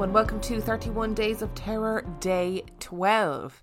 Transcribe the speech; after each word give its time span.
And 0.00 0.14
welcome 0.14 0.40
to 0.42 0.60
31 0.60 1.14
Days 1.14 1.42
of 1.42 1.52
Terror, 1.56 2.02
Day 2.20 2.62
12. 2.78 3.62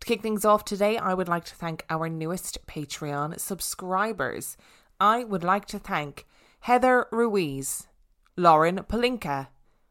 To 0.00 0.06
kick 0.06 0.20
things 0.20 0.44
off 0.44 0.64
today, 0.64 0.98
I 0.98 1.14
would 1.14 1.28
like 1.28 1.44
to 1.44 1.54
thank 1.54 1.86
our 1.88 2.08
newest 2.08 2.66
Patreon 2.66 3.38
subscribers. 3.38 4.56
I 4.98 5.22
would 5.22 5.44
like 5.44 5.64
to 5.66 5.78
thank 5.78 6.26
Heather 6.60 7.06
Ruiz, 7.12 7.86
Lauren 8.36 8.80
Palinka, 8.88 9.46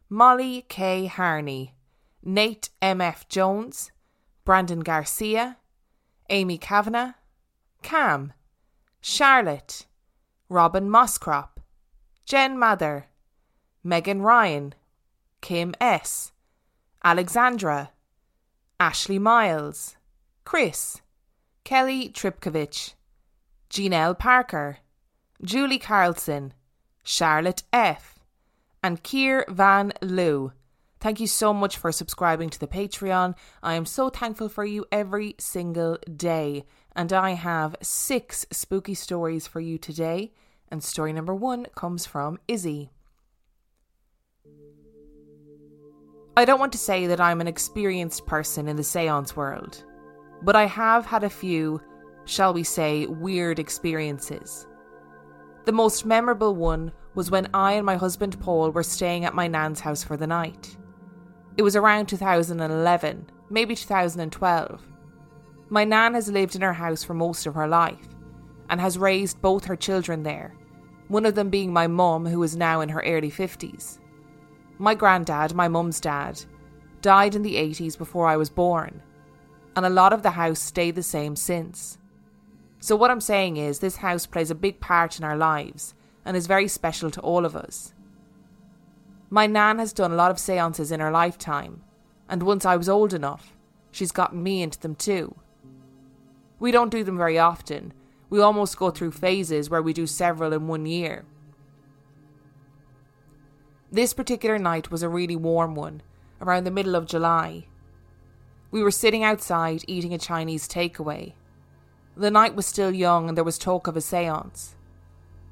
Molly 0.10 0.66
K. 0.68 1.06
Harney, 1.06 1.74
Nate 2.22 2.70
M.F. 2.82 3.28
Jones, 3.30 3.90
Brandon 4.44 4.82
Garcia, 4.82 5.58
Amy 6.30 6.58
Kavanagh, 6.58 7.14
Cam, 7.82 8.34
Charlotte, 9.00 9.86
Robin 10.50 10.90
Moscrop, 10.90 11.62
Jen 12.26 12.60
Mather, 12.60 13.08
Megan 13.82 14.22
Ryan, 14.22 14.76
Kim 15.46 15.76
S., 15.80 16.32
Alexandra, 17.04 17.92
Ashley 18.80 19.20
Miles, 19.20 19.96
Chris, 20.44 21.04
Kelly 21.64 22.10
Tripkovich, 22.10 22.96
Janelle 23.70 24.18
Parker, 24.18 24.80
Julie 25.44 25.78
Carlson, 25.78 26.52
Charlotte 27.04 27.62
F., 27.72 28.18
and 28.82 29.04
Kier 29.04 29.48
Van 29.48 29.94
Loo. 30.02 30.52
Thank 31.00 31.20
you 31.20 31.28
so 31.28 31.54
much 31.54 31.78
for 31.78 31.92
subscribing 31.92 32.50
to 32.50 32.60
the 32.60 32.66
Patreon. 32.66 33.36
I 33.62 33.76
am 33.76 33.86
so 33.86 34.10
thankful 34.10 34.50
for 34.50 34.66
you 34.66 34.88
every 34.92 35.36
single 35.38 36.00
day. 36.12 36.66
And 36.96 37.14
I 37.14 37.34
have 37.34 37.76
six 37.84 38.48
spooky 38.52 38.96
stories 38.96 39.46
for 39.46 39.60
you 39.60 39.78
today. 39.78 40.34
And 40.70 40.84
story 40.84 41.14
number 41.14 41.36
one 41.36 41.68
comes 41.76 42.08
from 42.08 42.40
Izzy. 42.48 42.90
I 46.38 46.44
don't 46.44 46.60
want 46.60 46.74
to 46.74 46.78
say 46.78 47.08
that 47.08 47.22
I'm 47.22 47.40
an 47.40 47.48
experienced 47.48 48.26
person 48.26 48.68
in 48.68 48.76
the 48.76 48.84
seance 48.84 49.38
world, 49.38 49.86
but 50.42 50.54
I 50.54 50.66
have 50.66 51.06
had 51.06 51.24
a 51.24 51.30
few, 51.30 51.82
shall 52.26 52.54
we 52.54 52.64
say, 52.64 53.06
weird 53.06 53.58
experiences. 53.58 54.68
The 55.64 55.72
most 55.72 56.06
memorable 56.06 56.54
one 56.54 56.92
was 57.14 57.32
when 57.32 57.48
I 57.54 57.74
and 57.74 57.86
my 57.86 57.96
husband 57.96 58.38
Paul 58.42 58.72
were 58.72 58.84
staying 58.84 59.24
at 59.24 59.34
my 59.34 59.48
nan's 59.48 59.80
house 59.80 60.04
for 60.04 60.18
the 60.18 60.28
night. 60.28 60.76
It 61.56 61.62
was 61.62 61.78
around 61.78 62.08
2011, 62.08 63.30
maybe 63.50 63.74
2012. 63.74 64.82
My 65.70 65.86
nan 65.86 66.16
has 66.16 66.30
lived 66.30 66.56
in 66.58 66.62
her 66.62 66.74
house 66.74 67.02
for 67.02 67.14
most 67.14 67.48
of 67.48 67.56
her 67.56 67.68
life 67.68 68.10
and 68.70 68.82
has 68.82 68.98
raised 68.98 69.42
both 69.42 69.64
her 69.64 69.78
children 69.78 70.24
there, 70.24 70.54
one 71.08 71.26
of 71.26 71.36
them 71.36 71.50
being 71.50 71.72
my 71.72 71.88
mum, 71.88 72.26
who 72.26 72.44
is 72.44 72.58
now 72.58 72.82
in 72.82 72.90
her 72.90 73.02
early 73.06 73.32
50s. 73.32 74.00
My 74.78 74.94
granddad, 74.94 75.54
my 75.54 75.68
mum's 75.68 76.02
dad, 76.02 76.44
died 77.02 77.36
in 77.36 77.44
the 77.44 77.56
80s 77.56 77.98
before 77.98 78.28
I 78.28 78.38
was 78.38 78.50
born, 78.50 79.02
and 79.76 79.86
a 79.86 79.90
lot 79.90 80.12
of 80.12 80.24
the 80.24 80.32
house 80.32 80.60
stayed 80.60 80.96
the 80.96 81.04
same 81.04 81.36
since. 81.36 81.98
So, 82.80 82.96
what 82.96 83.10
I'm 83.10 83.22
saying 83.22 83.58
is, 83.58 83.80
this 83.80 83.98
house 83.98 84.26
plays 84.26 84.52
a 84.52 84.56
big 84.56 84.80
part 84.80 85.18
in 85.18 85.24
our 85.24 85.38
lives 85.38 85.94
and 86.26 86.36
is 86.36 86.48
very 86.48 86.68
special 86.68 87.10
to 87.12 87.22
all 87.22 87.46
of 87.46 87.56
us. 87.56 87.94
My 89.30 89.48
nan 89.48 89.80
has 89.80 89.94
done 89.94 90.12
a 90.12 90.16
lot 90.16 90.32
of 90.32 90.40
seances 90.40 90.92
in 90.92 91.00
her 91.00 91.12
lifetime, 91.12 91.82
and 92.30 92.44
once 92.44 92.66
I 92.66 92.76
was 92.76 92.90
old 92.90 93.14
enough, 93.14 93.54
she's 93.92 94.12
gotten 94.12 94.44
me 94.44 94.62
into 94.62 94.80
them 94.80 94.96
too. 94.96 95.36
We 96.60 96.72
don't 96.72 96.92
do 96.92 97.04
them 97.04 97.18
very 97.18 97.40
often, 97.40 97.94
we 98.30 98.42
almost 98.42 98.78
go 98.78 98.92
through 98.92 99.12
phases 99.12 99.70
where 99.70 99.82
we 99.82 99.94
do 99.94 100.08
several 100.08 100.54
in 100.54 100.68
one 100.68 100.86
year. 100.86 101.26
This 103.96 104.14
particular 104.14 104.60
night 104.60 104.92
was 104.92 105.04
a 105.04 105.08
really 105.08 105.38
warm 105.38 105.74
one, 105.74 106.02
around 106.42 106.66
the 106.66 106.70
middle 106.70 106.96
of 106.96 107.06
July. 107.06 107.68
We 108.70 108.84
were 108.84 108.92
sitting 108.92 109.24
outside 109.24 109.86
eating 109.88 110.14
a 110.14 110.18
Chinese 110.18 110.68
takeaway. 110.68 111.32
The 112.18 112.30
night 112.30 112.58
was 112.58 112.66
still 112.66 112.94
young 112.94 113.30
and 113.30 113.38
there 113.38 113.46
was 113.46 113.58
talk 113.58 113.88
of 113.88 113.96
a 113.96 114.02
seance. 114.02 114.76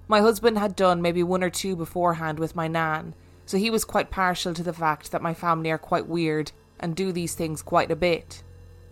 My 0.09 0.19
husband 0.19 0.57
had 0.57 0.75
done 0.75 1.01
maybe 1.01 1.23
one 1.23 1.41
or 1.41 1.49
two 1.49 1.77
beforehand 1.77 2.37
with 2.37 2.53
my 2.53 2.67
nan, 2.67 3.15
so 3.45 3.57
he 3.57 3.69
was 3.69 3.85
quite 3.85 4.11
partial 4.11 4.53
to 4.53 4.63
the 4.63 4.73
fact 4.73 5.13
that 5.13 5.21
my 5.21 5.33
family 5.33 5.71
are 5.71 5.77
quite 5.77 6.09
weird 6.09 6.51
and 6.81 6.97
do 6.97 7.13
these 7.13 7.35
things 7.35 7.61
quite 7.61 7.91
a 7.91 7.95
bit. 7.95 8.43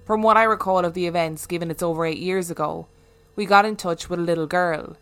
From 0.06 0.22
what 0.22 0.38
I 0.38 0.44
recall 0.44 0.86
of 0.86 0.94
the 0.94 1.08
events, 1.08 1.46
given 1.46 1.70
it's 1.70 1.84
over 1.84 2.06
eight 2.06 2.20
years 2.20 2.50
ago, 2.50 2.88
we 3.36 3.46
got 3.46 3.66
in 3.66 3.76
touch 3.76 4.10
with 4.10 4.20
a 4.20 4.24
little 4.24 4.48
girl. 4.48 4.96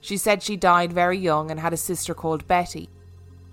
She 0.00 0.16
said 0.16 0.42
she 0.42 0.56
died 0.56 0.90
very 0.90 1.18
young 1.18 1.50
and 1.50 1.60
had 1.60 1.74
a 1.74 1.76
sister 1.76 2.14
called 2.14 2.48
Betty. 2.48 2.88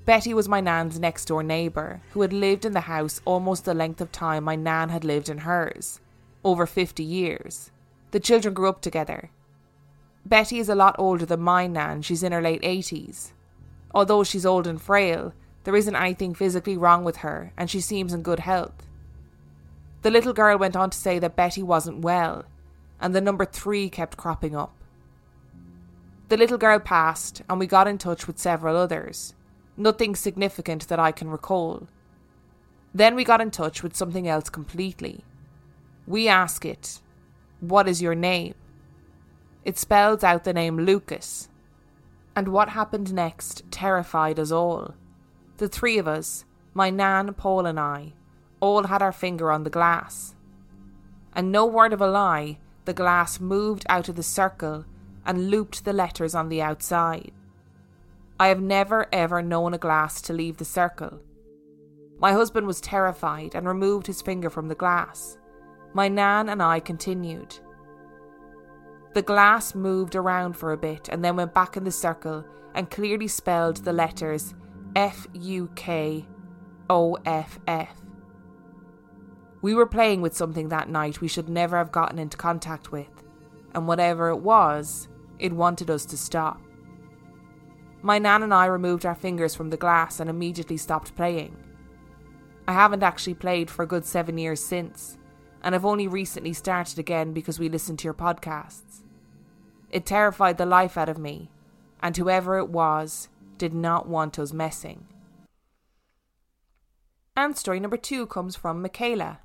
Betty 0.06 0.34
was 0.34 0.50
my 0.50 0.62
nan's 0.62 1.00
next 1.00 1.26
door 1.26 1.44
neighbour, 1.44 2.02
who 2.12 2.22
had 2.22 2.34
lived 2.34 2.66
in 2.66 2.74
the 2.74 2.82
house 2.82 3.22
almost 3.24 3.66
the 3.66 3.74
length 3.74 4.02
of 4.02 4.12
time 4.12 4.44
my 4.44 4.56
nan 4.56 4.90
had 4.90 5.04
lived 5.04 5.30
in 5.30 5.40
hers 5.40 6.00
over 6.44 6.66
50 6.66 7.04
years. 7.04 7.72
The 8.12 8.20
children 8.20 8.54
grew 8.54 8.68
up 8.68 8.82
together. 8.82 9.30
Betty 10.26 10.60
is 10.60 10.70
a 10.70 10.76
lot 10.76 10.96
older 10.98 11.26
than 11.26 11.42
my 11.42 11.68
nan, 11.68 12.02
she's 12.02 12.24
in 12.24 12.32
her 12.32 12.42
late 12.42 12.62
80s. 12.62 13.32
Although 13.94 14.24
she's 14.24 14.46
old 14.46 14.68
and 14.68 14.82
frail, 14.82 15.34
there 15.64 15.76
isn't 15.76 15.96
anything 15.96 16.34
physically 16.34 16.78
wrong 16.78 17.04
with 17.04 17.18
her, 17.18 17.54
and 17.56 17.70
she 17.70 17.82
seems 17.82 18.14
in 18.14 18.24
good 18.24 18.40
health. 18.40 18.88
The 20.02 20.12
little 20.12 20.34
girl 20.34 20.58
went 20.58 20.76
on 20.76 20.90
to 20.90 20.98
say 20.98 21.20
that 21.20 21.36
Betty 21.36 21.62
wasn't 21.62 22.02
well, 22.02 22.46
and 23.00 23.14
the 23.14 23.22
number 23.22 23.46
three 23.46 23.90
kept 23.90 24.18
cropping 24.18 24.56
up. 24.56 24.74
The 26.30 26.38
little 26.38 26.58
girl 26.58 26.80
passed, 26.80 27.42
and 27.50 27.60
we 27.60 27.68
got 27.68 27.88
in 27.88 27.98
touch 27.98 28.26
with 28.26 28.40
several 28.40 28.78
others. 28.78 29.36
Nothing 29.78 30.16
significant 30.16 30.88
that 30.88 31.00
I 31.00 31.12
can 31.12 31.30
recall. 31.30 31.88
Then 32.94 33.16
we 33.16 33.24
got 33.24 33.42
in 33.42 33.52
touch 33.52 33.84
with 33.84 33.96
something 33.96 34.28
else 34.28 34.50
completely. 34.50 35.24
We 36.06 36.28
ask 36.28 36.66
it, 36.66 37.00
What 37.60 37.88
is 37.88 38.02
your 38.02 38.16
name? 38.16 38.56
It 39.64 39.78
spells 39.78 40.24
out 40.24 40.44
the 40.44 40.54
name 40.54 40.78
Lucas. 40.78 41.48
And 42.36 42.48
what 42.50 42.70
happened 42.70 43.14
next 43.14 43.64
terrified 43.72 44.40
us 44.40 44.52
all. 44.52 44.96
The 45.58 45.68
three 45.68 45.98
of 45.98 46.08
us, 46.08 46.46
my 46.74 46.90
Nan, 46.90 47.34
Paul, 47.34 47.66
and 47.66 47.80
I, 47.80 48.14
all 48.60 48.84
had 48.84 49.02
our 49.02 49.12
finger 49.12 49.52
on 49.52 49.64
the 49.64 49.70
glass. 49.70 50.36
And 51.34 51.52
no 51.52 51.66
word 51.66 51.94
of 51.94 52.02
a 52.02 52.08
lie, 52.08 52.58
the 52.86 52.94
glass 52.94 53.40
moved 53.40 53.86
out 53.90 54.10
of 54.10 54.16
the 54.16 54.24
circle 54.24 54.86
and 55.26 55.50
looped 55.50 55.86
the 55.86 55.94
letters 55.94 56.34
on 56.34 56.50
the 56.50 56.62
outside. 56.62 57.32
I 58.42 58.48
have 58.48 58.60
never 58.60 59.06
ever 59.14 59.44
known 59.44 59.76
a 59.76 59.78
glass 59.78 60.20
to 60.24 60.34
leave 60.34 60.58
the 60.58 60.66
circle. 60.66 61.20
My 62.18 62.32
husband 62.32 62.66
was 62.66 62.82
terrified 62.82 63.54
and 63.54 63.68
removed 63.68 64.08
his 64.08 64.24
finger 64.24 64.50
from 64.50 64.68
the 64.68 64.74
glass. 64.74 65.38
My 65.94 66.08
nan 66.08 66.50
and 66.50 66.60
I 66.60 66.80
continued. 66.80 67.60
The 69.14 69.22
glass 69.22 69.76
moved 69.76 70.16
around 70.16 70.54
for 70.54 70.72
a 70.72 70.78
bit 70.78 71.08
and 71.10 71.24
then 71.24 71.36
went 71.36 71.54
back 71.54 71.78
in 71.78 71.84
the 71.84 71.92
circle 71.92 72.44
and 72.74 72.90
clearly 72.90 73.28
spelled 73.28 73.78
the 73.78 73.94
letters 73.94 74.56
F 74.96 75.28
U 75.34 75.70
K 75.76 76.26
O 76.90 77.20
F 77.24 77.60
F. 77.68 77.96
We 79.62 79.76
were 79.76 79.86
playing 79.86 80.22
with 80.22 80.36
something 80.36 80.70
that 80.70 80.90
night 80.90 81.22
we 81.22 81.28
should 81.28 81.48
never 81.48 81.78
have 81.78 81.92
gotten 81.92 82.18
into 82.18 82.38
contact 82.38 82.92
with, 82.92 83.24
and 83.76 83.88
whatever 83.88 84.30
it 84.30 84.40
was, 84.40 85.10
it 85.38 85.54
wanted 85.54 85.92
us 85.92 86.08
to 86.08 86.18
stop. 86.18 86.60
My 88.04 88.18
nan 88.18 88.42
and 88.42 88.54
I 88.54 88.66
removed 88.66 89.06
our 89.06 89.16
fingers 89.16 89.54
from 89.54 89.70
the 89.70 89.78
glass 89.78 90.20
and 90.20 90.30
immediately 90.30 90.78
stopped 90.78 91.16
playing. 91.16 91.56
I 92.68 92.74
haven't 92.74 93.04
actually 93.04 93.36
played 93.36 93.70
for 93.70 93.84
a 93.84 93.88
good 93.88 94.06
seven 94.06 94.38
years 94.38 94.64
since, 94.64 95.18
and 95.64 95.76
I've 95.76 95.86
only 95.86 96.08
recently 96.08 96.54
started 96.54 96.98
again 96.98 97.34
because 97.34 97.60
we 97.60 97.70
listened 97.70 98.00
to 98.00 98.06
your 98.06 98.14
podcasts. 98.14 99.04
It 99.92 100.06
terrified 100.06 100.58
the 100.58 100.66
life 100.66 100.98
out 100.98 101.10
of 101.10 101.18
me, 101.18 101.52
and 102.02 102.16
whoever 102.16 102.58
it 102.58 102.70
was 102.70 103.30
did 103.58 103.74
not 103.74 104.08
want 104.08 104.40
us 104.40 104.54
messing. 104.54 105.06
And 107.38 107.58
story 107.58 107.80
number 107.80 107.98
two 107.98 108.26
comes 108.26 108.56
from 108.56 108.82
Michaela. 108.82 109.40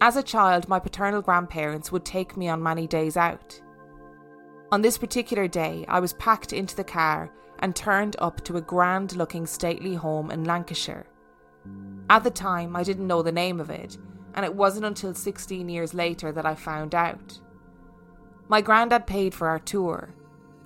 As 0.00 0.16
a 0.16 0.22
child, 0.22 0.68
my 0.68 0.78
paternal 0.78 1.22
grandparents 1.22 1.92
would 1.92 2.04
take 2.04 2.36
me 2.36 2.48
on 2.48 2.62
many 2.62 2.86
days 2.86 3.16
out. 3.16 3.60
On 4.72 4.82
this 4.82 4.98
particular 4.98 5.48
day, 5.48 5.84
I 5.88 5.98
was 5.98 6.12
packed 6.12 6.52
into 6.52 6.76
the 6.76 6.84
car 6.84 7.28
and 7.58 7.74
turned 7.74 8.14
up 8.20 8.44
to 8.44 8.56
a 8.56 8.60
grand 8.60 9.16
looking 9.16 9.44
stately 9.44 9.94
home 9.94 10.30
in 10.30 10.44
Lancashire. 10.44 11.06
At 12.08 12.22
the 12.22 12.30
time, 12.30 12.76
I 12.76 12.84
didn't 12.84 13.08
know 13.08 13.22
the 13.22 13.32
name 13.32 13.58
of 13.58 13.68
it, 13.68 13.98
and 14.34 14.44
it 14.44 14.54
wasn't 14.54 14.86
until 14.86 15.12
16 15.12 15.68
years 15.68 15.92
later 15.92 16.30
that 16.30 16.46
I 16.46 16.54
found 16.54 16.94
out. 16.94 17.40
My 18.48 18.60
granddad 18.60 19.08
paid 19.08 19.34
for 19.34 19.48
our 19.48 19.58
tour. 19.58 20.14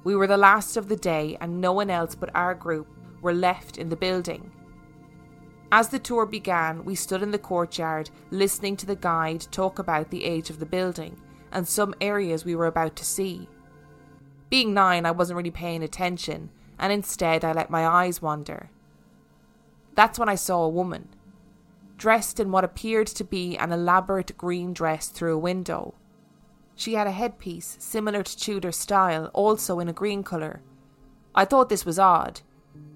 We 0.05 0.15
were 0.15 0.27
the 0.27 0.37
last 0.37 0.77
of 0.77 0.89
the 0.89 0.97
day, 0.97 1.39
and 1.41 1.61
no 1.61 1.73
one 1.73 1.89
else 1.89 2.15
but 2.15 2.35
our 2.35 2.55
group 2.55 2.87
were 3.23 3.33
left 3.33 3.79
in 3.79 3.89
the 3.89 3.97
building. 3.97 4.53
As 5.73 5.89
the 5.89 5.99
tour 5.99 6.27
began, 6.27 6.85
we 6.85 6.95
stood 6.95 7.23
in 7.23 7.31
the 7.31 7.39
courtyard 7.39 8.11
listening 8.31 8.77
to 8.77 8.87
the 8.87 8.97
guide 8.97 9.47
talk 9.51 9.79
about 9.79 10.11
the 10.11 10.25
age 10.25 10.51
of 10.51 10.61
the 10.61 10.67
building 10.67 11.21
and 11.53 11.67
some 11.67 11.95
areas 12.01 12.45
we 12.45 12.55
were 12.55 12.67
about 12.67 12.97
to 12.97 13.05
see. 13.05 13.49
Being 14.55 14.73
nine, 14.73 15.05
I 15.05 15.11
wasn't 15.11 15.37
really 15.37 15.51
paying 15.51 15.83
attention, 15.83 16.49
and 16.79 16.93
instead 16.93 17.45
I 17.45 17.51
let 17.51 17.71
my 17.71 17.85
eyes 17.85 18.23
wander. 18.23 18.71
That's 19.97 20.17
when 20.17 20.29
I 20.29 20.37
saw 20.37 20.63
a 20.63 20.69
woman, 20.69 21.09
dressed 21.99 22.39
in 22.39 22.53
what 22.53 22.63
appeared 22.63 23.09
to 23.09 23.25
be 23.25 23.57
an 23.59 23.73
elaborate 23.73 24.39
green 24.39 24.73
dress 24.73 25.09
through 25.09 25.35
a 25.35 25.39
window. 25.51 25.95
She 26.77 26.95
had 26.95 27.09
a 27.09 27.11
headpiece 27.11 27.77
similar 27.81 28.23
to 28.23 28.39
Tudor 28.39 28.71
style, 28.71 29.29
also 29.33 29.81
in 29.81 29.89
a 29.89 29.93
green 29.93 30.23
colour. 30.23 30.63
I 31.35 31.45
thought 31.47 31.69
this 31.69 31.85
was 31.85 31.99
odd, 31.99 32.43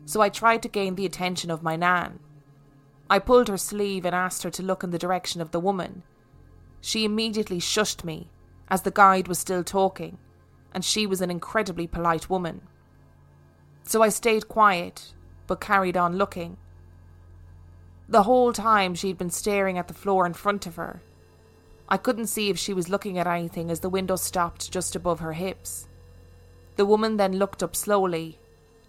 so 0.05 0.21
I 0.21 0.29
tried 0.29 0.63
to 0.63 0.69
gain 0.69 0.95
the 0.95 1.07
attention 1.07 1.51
of 1.51 1.65
my 1.65 1.75
nan. 1.75 2.21
I 3.11 3.19
pulled 3.19 3.49
her 3.49 3.57
sleeve 3.57 4.05
and 4.05 4.15
asked 4.15 4.45
her 4.45 4.51
to 4.51 4.63
look 4.63 4.85
in 4.85 4.91
the 4.91 4.97
direction 4.97 5.41
of 5.41 5.51
the 5.51 5.59
woman. 5.59 6.05
She 6.81 7.05
immediately 7.05 7.59
shushed 7.59 8.05
me, 8.05 8.31
as 8.69 8.83
the 8.83 8.93
guide 8.93 9.27
was 9.27 9.41
still 9.41 9.65
talking, 9.65 10.19
and 10.79 10.85
she 10.85 11.09
was 11.09 11.21
an 11.21 11.29
incredibly 11.29 11.89
polite 11.89 12.31
woman. 12.31 12.61
So 13.83 14.01
I 14.01 14.11
stayed 14.11 14.47
quiet, 14.47 15.13
but 15.49 15.61
carried 15.61 15.97
on 15.97 16.19
looking. 16.19 16.57
The 18.09 18.23
whole 18.23 18.53
time 18.53 18.95
she'd 18.95 19.19
been 19.19 19.31
staring 19.31 19.77
at 19.77 19.89
the 19.89 19.93
floor 19.93 20.25
in 20.25 20.35
front 20.35 20.69
of 20.69 20.77
her. 20.77 21.03
I 21.89 21.97
couldn't 21.97 22.29
see 22.29 22.49
if 22.49 22.61
she 22.61 22.73
was 22.73 22.89
looking 22.89 23.19
at 23.19 23.27
anything 23.27 23.73
as 23.73 23.81
the 23.81 23.89
window 23.89 24.15
stopped 24.15 24.71
just 24.71 24.95
above 24.95 25.19
her 25.19 25.33
hips. 25.33 25.89
The 26.77 26.87
woman 26.87 27.17
then 27.17 27.41
looked 27.41 27.61
up 27.61 27.75
slowly, 27.75 28.39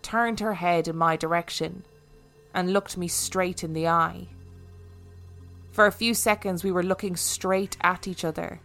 turned 0.03 0.41
her 0.41 0.53
head 0.53 0.87
in 0.87 0.95
my 0.95 1.15
direction, 1.15 1.85
and 2.53 2.71
looked 2.71 2.97
me 2.97 3.07
straight 3.07 3.63
in 3.63 3.73
the 3.73 3.87
eye. 3.87 4.27
For 5.71 5.87
a 5.87 5.91
few 5.91 6.13
seconds, 6.13 6.63
we 6.63 6.71
were 6.71 6.83
looking 6.83 7.15
straight 7.15 7.77
at 7.81 8.07
each 8.07 8.23
other. 8.23 8.61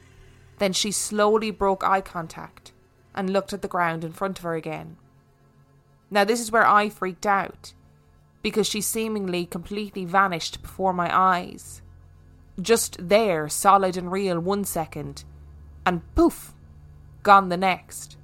Then 0.58 0.74
she 0.74 0.92
slowly 0.92 1.50
broke 1.50 1.82
eye 1.82 2.02
contact 2.02 2.72
and 3.14 3.30
looked 3.30 3.52
at 3.52 3.62
the 3.62 3.68
ground 3.68 4.04
in 4.04 4.12
front 4.12 4.38
of 4.38 4.44
her 4.44 4.54
again. 4.54 4.96
Now, 6.10 6.24
this 6.24 6.40
is 6.40 6.52
where 6.52 6.66
I 6.66 6.88
freaked 6.88 7.26
out 7.26 7.74
because 8.44 8.66
she 8.66 8.82
seemingly 8.82 9.46
completely 9.46 10.04
vanished 10.04 10.60
before 10.60 10.92
my 10.92 11.08
eyes. 11.10 11.80
Just 12.60 13.08
there, 13.08 13.48
solid 13.48 13.96
and 13.96 14.12
real, 14.12 14.38
one 14.38 14.64
second, 14.64 15.24
and 15.86 16.02
poof, 16.14 16.52
gone 17.22 17.48
the 17.48 17.56
next. 17.56 18.18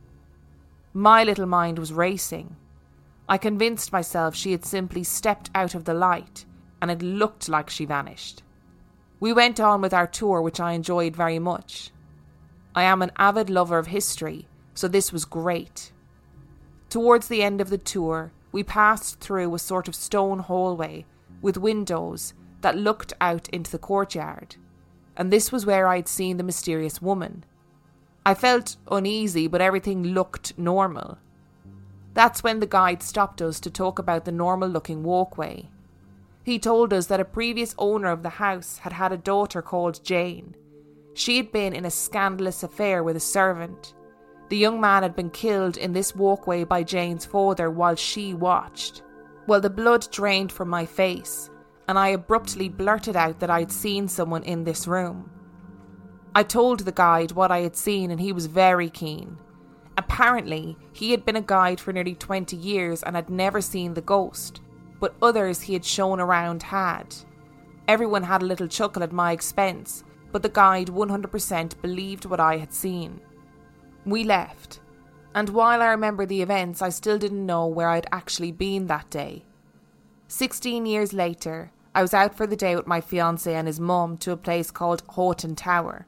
My 0.93 1.25
little 1.25 1.47
mind 1.47 1.79
was 1.79 1.93
racing. 1.93 2.55
I 3.31 3.39
convinced 3.39 3.93
myself 3.93 4.35
she 4.35 4.53
had 4.53 4.67
simply 4.67 5.05
stepped 5.05 5.51
out 5.55 5.75
of 5.75 5.85
the 5.85 5.95
light, 5.95 6.45
and 6.83 6.91
it 6.91 7.01
looked 7.01 7.49
like 7.49 7.71
she 7.71 7.87
vanished. 7.87 8.43
We 9.21 9.33
went 9.33 9.59
on 9.59 9.81
with 9.81 9.95
our 9.95 10.07
tour, 10.07 10.43
which 10.43 10.61
I 10.61 10.73
enjoyed 10.73 11.17
very 11.17 11.39
much. 11.39 11.93
I 12.75 12.83
am 12.83 13.01
an 13.01 13.13
avid 13.17 13.49
lover 13.49 13.79
of 13.79 13.87
history, 13.87 14.49
so 14.81 14.88
this 14.88 15.12
was 15.12 15.27
great. 15.27 15.93
Towards 16.88 17.29
the 17.29 17.43
end 17.43 17.61
of 17.61 17.69
the 17.69 17.77
tour, 17.77 18.32
we 18.50 18.65
passed 18.65 19.21
through 19.21 19.55
a 19.55 19.59
sort 19.59 19.88
of 19.88 19.94
stone 19.94 20.38
hallway 20.38 21.05
with 21.43 21.59
windows 21.59 22.32
that 22.62 22.79
looked 22.79 23.12
out 23.21 23.47
into 23.50 23.71
the 23.71 23.79
courtyard, 23.79 24.56
and 25.19 25.31
this 25.31 25.53
was 25.53 25.67
where 25.67 25.87
I 25.87 25.97
had 25.97 26.09
seen 26.09 26.38
the 26.38 26.43
mysterious 26.43 27.03
woman. 27.03 27.44
I 28.25 28.32
felt 28.32 28.77
uneasy, 28.91 29.49
but 29.49 29.61
everything 29.61 30.03
looked 30.03 30.59
normal. 30.59 31.19
That's 32.15 32.43
when 32.43 32.61
the 32.61 32.67
guide 32.67 33.03
stopped 33.03 33.43
us 33.43 33.61
to 33.61 33.71
talk 33.71 33.99
about 33.99 34.25
the 34.25 34.32
normal 34.32 34.71
looking 34.71 35.03
walkway. 35.03 35.69
He 36.43 36.59
told 36.59 36.94
us 36.94 37.06
that 37.09 37.21
a 37.21 37.25
previous 37.27 37.75
owner 37.77 38.09
of 38.09 38.23
the 38.23 38.31
house 38.31 38.79
had 38.79 38.94
had 38.94 39.12
a 39.12 39.19
daughter 39.19 39.61
called 39.61 40.03
Jane. 40.03 40.55
She 41.12 41.37
had 41.37 41.53
been 41.53 41.75
in 41.75 41.85
a 41.85 41.91
scandalous 41.91 42.62
affair 42.62 43.05
with 43.05 43.15
a 43.15 43.21
servant. 43.21 43.93
The 44.50 44.56
young 44.56 44.81
man 44.81 45.05
had 45.05 45.14
been 45.14 45.31
killed 45.31 45.76
in 45.76 45.93
this 45.93 46.14
walkway 46.14 46.64
by 46.64 46.82
Jane's 46.82 47.25
father 47.25 47.70
while 47.70 47.94
she 47.94 48.35
watched. 48.35 49.02
Well, 49.47 49.61
the 49.61 49.70
blood 49.70 50.08
drained 50.11 50.50
from 50.50 50.69
my 50.69 50.87
face, 50.87 51.49
and 51.87 51.97
I 51.97 52.08
abruptly 52.08 52.69
blurted 52.69 53.14
out 53.14 53.38
that 53.38 53.49
I 53.49 53.61
had 53.61 53.70
seen 53.70 54.08
someone 54.08 54.43
in 54.43 54.64
this 54.64 54.88
room. 54.88 55.31
I 56.35 56.43
told 56.43 56.81
the 56.81 56.91
guide 56.91 57.31
what 57.31 57.52
I 57.52 57.61
had 57.61 57.76
seen, 57.76 58.11
and 58.11 58.20
he 58.20 58.32
was 58.32 58.47
very 58.47 58.91
keen. 58.91 59.38
Apparently, 59.97 60.76
he 60.93 61.12
had 61.12 61.25
been 61.25 61.37
a 61.37 61.43
guide 61.43 61.79
for 61.79 61.93
nearly 61.93 62.17
20 62.17 62.56
years 62.56 63.05
and 63.05 63.14
had 63.14 63.31
never 63.31 63.61
seen 63.61 63.94
the 63.94 64.00
ghost, 64.00 64.61
but 64.99 65.14
others 65.23 65.61
he 65.61 65.75
had 65.75 65.85
shown 65.85 66.19
around 66.19 66.64
had. 66.64 67.14
Everyone 67.87 68.25
had 68.25 68.43
a 68.43 68.46
little 68.46 68.69
chuckle 68.69 69.05
at 69.05 69.12
my 69.12 69.31
expense, 69.31 70.03
but 70.32 70.43
the 70.43 70.49
guide 70.49 70.88
100% 70.88 71.81
believed 71.82 72.25
what 72.25 72.41
I 72.41 72.56
had 72.56 72.73
seen. 72.73 73.20
We 74.05 74.25
left, 74.25 74.81
and 75.35 75.49
while 75.50 75.82
I 75.82 75.88
remember 75.88 76.26
the 76.26 76.43
events, 76.43 76.82
I 76.82 76.88
still 76.88 77.19
didn't 77.19 77.44
know 77.44 77.67
where 77.67 77.88
I'd 77.88 78.06
actually 78.11 78.52
been 78.52 78.87
that 78.87 79.11
day. 79.11 79.44
16 80.29 80.87
years 80.87 81.12
later, 81.12 81.73
I 81.94 82.02
was 82.02 82.14
out 82.14 82.35
for 82.35 82.47
the 82.47 82.56
day 82.56 82.76
with 82.76 82.87
my 82.87 83.00
fiance 83.00 83.52
and 83.52 83.67
his 83.67 83.81
mum 83.81 84.17
to 84.19 84.32
a 84.32 84.36
place 84.36 84.70
called 84.70 85.06
Hoghton 85.08 85.56
Tower. 85.56 86.06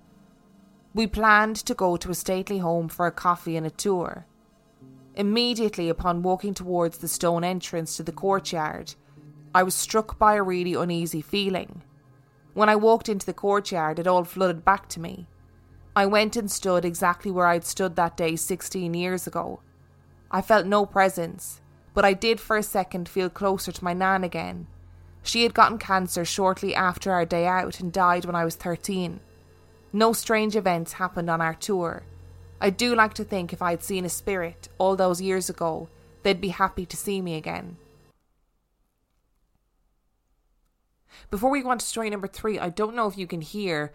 We 0.95 1.07
planned 1.07 1.57
to 1.57 1.75
go 1.75 1.97
to 1.97 2.11
a 2.11 2.15
stately 2.15 2.59
home 2.59 2.89
for 2.89 3.07
a 3.07 3.13
coffee 3.13 3.57
and 3.57 3.67
a 3.67 3.71
tour. 3.71 4.27
Immediately 5.15 5.89
upon 5.89 6.23
walking 6.23 6.55
towards 6.55 6.99
the 6.99 7.09
stone 7.09 7.45
entrance 7.45 7.97
to 7.97 8.03
the 8.03 8.13
courtyard, 8.13 8.95
I 9.55 9.63
was 9.63 9.75
struck 9.75 10.19
by 10.19 10.35
a 10.35 10.43
really 10.43 10.75
uneasy 10.75 11.21
feeling. 11.21 11.83
When 12.55 12.69
I 12.69 12.77
walked 12.77 13.09
into 13.09 13.27
the 13.27 13.35
courtyard, 13.35 13.99
it 13.99 14.07
all 14.07 14.25
flooded 14.25 14.65
back 14.65 14.89
to 14.91 15.01
me. 15.01 15.27
I 15.95 16.07
went 16.07 16.37
and 16.37 16.51
stood 16.51 16.85
exactly 16.85 17.31
where 17.31 17.47
I'd 17.47 17.65
stood 17.65 17.97
that 17.97 18.17
day 18.17 18.37
16 18.37 18.95
years 18.95 19.27
ago. 19.27 19.61
I 20.31 20.41
felt 20.41 20.65
no 20.65 20.87
presence, 20.87 21.61
but 21.93 22.05
I 22.05 22.15
did 22.15 22.41
for 22.41 22.57
a 22.57 22.63
second 22.63 23.09
feel 23.09 23.29
closer 23.29 23.73
to 23.73 23.85
my 23.85 23.93
nan 23.93 24.25
again. 24.25 24.67
She 25.23 25.43
had 25.43 25.53
gotten 25.53 25.77
cancer 25.77 26.25
shortly 26.25 26.75
after 26.75 27.13
our 27.13 27.27
day 27.27 27.47
out 27.47 27.79
and 27.81 27.93
died 27.93 28.25
when 28.25 28.35
I 28.35 28.45
was 28.45 28.57
13. 28.57 29.21
No 29.93 30.15
strange 30.15 30.57
events 30.57 30.95
happened 30.95 31.29
on 31.29 31.43
our 31.43 31.55
tour. 31.55 32.05
I 32.59 32.71
do 32.71 32.95
like 32.95 33.13
to 33.15 33.25
think 33.25 33.53
if 33.53 33.61
I 33.61 33.73
had 33.73 33.83
seen 33.83 34.07
a 34.07 34.09
spirit 34.09 34.69
all 34.79 34.97
those 34.97 35.21
years 35.21 35.51
ago, 35.51 35.89
they'd 36.23 36.41
be 36.41 36.49
happy 36.49 36.87
to 36.87 36.97
see 36.97 37.21
me 37.21 37.35
again. 37.35 37.77
Before 41.31 41.51
we 41.51 41.61
go 41.61 41.69
on 41.69 41.79
to 41.79 41.85
story 41.85 42.09
number 42.09 42.27
three, 42.27 42.59
I 42.59 42.71
don't 42.71 42.97
know 42.97 43.07
if 43.07 43.19
you 43.19 43.27
can 43.27 43.43
hear 43.43 43.93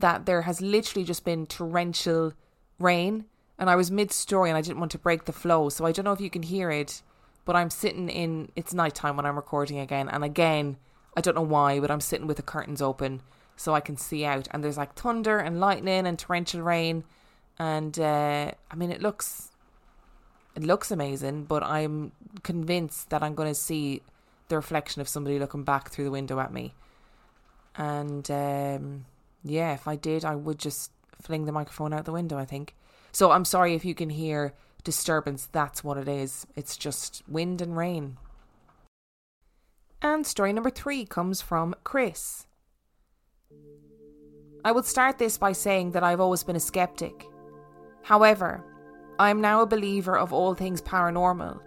that 0.00 0.26
there 0.26 0.42
has 0.42 0.60
literally 0.60 1.04
just 1.04 1.24
been 1.24 1.46
torrential 1.46 2.32
rain, 2.78 3.26
and 3.58 3.70
I 3.70 3.76
was 3.76 3.90
mid 3.90 4.12
story 4.12 4.50
and 4.50 4.56
I 4.56 4.62
didn't 4.62 4.80
want 4.80 4.92
to 4.92 4.98
break 4.98 5.24
the 5.24 5.32
flow, 5.32 5.68
so 5.68 5.84
I 5.84 5.92
don't 5.92 6.04
know 6.04 6.12
if 6.12 6.20
you 6.20 6.30
can 6.30 6.42
hear 6.42 6.70
it, 6.70 7.02
but 7.44 7.56
I'm 7.56 7.70
sitting 7.70 8.08
in 8.08 8.50
it's 8.56 8.74
nighttime 8.74 9.16
when 9.16 9.26
I'm 9.26 9.36
recording 9.36 9.78
again, 9.78 10.08
and 10.08 10.24
again, 10.24 10.76
I 11.16 11.20
don't 11.20 11.34
know 11.34 11.42
why, 11.42 11.80
but 11.80 11.90
I'm 11.90 12.00
sitting 12.00 12.26
with 12.26 12.36
the 12.36 12.42
curtains 12.42 12.80
open 12.82 13.22
so 13.56 13.74
I 13.74 13.80
can 13.80 13.96
see 13.96 14.24
out. 14.24 14.48
And 14.50 14.64
there's 14.64 14.78
like 14.78 14.94
thunder 14.94 15.38
and 15.38 15.60
lightning 15.60 16.06
and 16.06 16.18
torrential 16.18 16.62
rain, 16.62 17.04
and 17.58 17.98
uh, 17.98 18.52
I 18.70 18.74
mean 18.76 18.90
it 18.90 19.02
looks 19.02 19.50
it 20.56 20.62
looks 20.62 20.90
amazing, 20.90 21.44
but 21.44 21.62
I'm 21.62 22.12
convinced 22.42 23.10
that 23.10 23.22
I'm 23.22 23.34
going 23.34 23.48
to 23.48 23.54
see 23.54 24.02
the 24.48 24.56
reflection 24.56 25.00
of 25.00 25.08
somebody 25.08 25.38
looking 25.38 25.62
back 25.62 25.90
through 25.90 26.04
the 26.04 26.10
window 26.10 26.40
at 26.40 26.52
me. 26.52 26.74
And 27.76 28.28
um, 28.30 29.04
yeah, 29.42 29.74
if 29.74 29.88
I 29.88 29.96
did, 29.96 30.24
I 30.24 30.34
would 30.34 30.58
just 30.58 30.92
fling 31.20 31.44
the 31.44 31.52
microphone 31.52 31.92
out 31.92 32.04
the 32.04 32.12
window. 32.12 32.38
I 32.38 32.44
think. 32.44 32.74
So 33.12 33.32
I'm 33.32 33.44
sorry 33.44 33.74
if 33.74 33.84
you 33.84 33.94
can 33.94 34.10
hear 34.10 34.54
disturbance. 34.84 35.48
That's 35.50 35.82
what 35.82 35.98
it 35.98 36.08
is. 36.08 36.46
It's 36.56 36.76
just 36.76 37.22
wind 37.28 37.60
and 37.60 37.76
rain. 37.76 38.16
And 40.02 40.26
story 40.26 40.52
number 40.52 40.70
three 40.70 41.04
comes 41.04 41.42
from 41.42 41.74
Chris. 41.84 42.46
I 44.64 44.72
would 44.72 44.86
start 44.86 45.18
this 45.18 45.38
by 45.38 45.52
saying 45.52 45.92
that 45.92 46.04
I've 46.04 46.20
always 46.20 46.42
been 46.42 46.56
a 46.56 46.60
skeptic. 46.60 47.26
However, 48.02 48.64
I 49.18 49.30
am 49.30 49.40
now 49.40 49.60
a 49.60 49.66
believer 49.66 50.16
of 50.16 50.32
all 50.32 50.54
things 50.54 50.80
paranormal. 50.80 51.60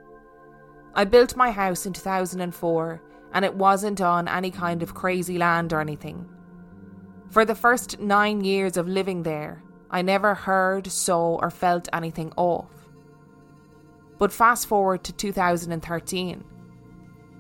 I 0.96 1.06
built 1.06 1.36
my 1.36 1.52
house 1.52 1.86
in 1.86 1.94
2004 1.94 3.02
and 3.34 3.46
it 3.46 3.56
wasn't 3.56 4.02
on 4.02 4.28
any 4.28 4.52
kind 4.52 4.84
of 4.84 4.94
crazy 4.94 5.38
land 5.38 5.74
or 5.74 5.82
anything. 5.82 6.28
For 7.30 7.46
the 7.46 7.56
first 7.56 8.00
nine 8.00 8.44
years 8.44 8.78
of 8.78 8.88
living 8.88 9.24
there, 9.24 9.64
I 9.90 10.02
never 10.02 10.34
heard, 10.34 10.88
saw, 10.88 11.36
or 11.36 11.50
felt 11.50 11.88
anything 11.94 12.32
off. 12.36 12.72
But 14.18 14.32
fast 14.32 14.68
forward 14.68 15.04
to 15.04 15.14
2013. 15.14 16.44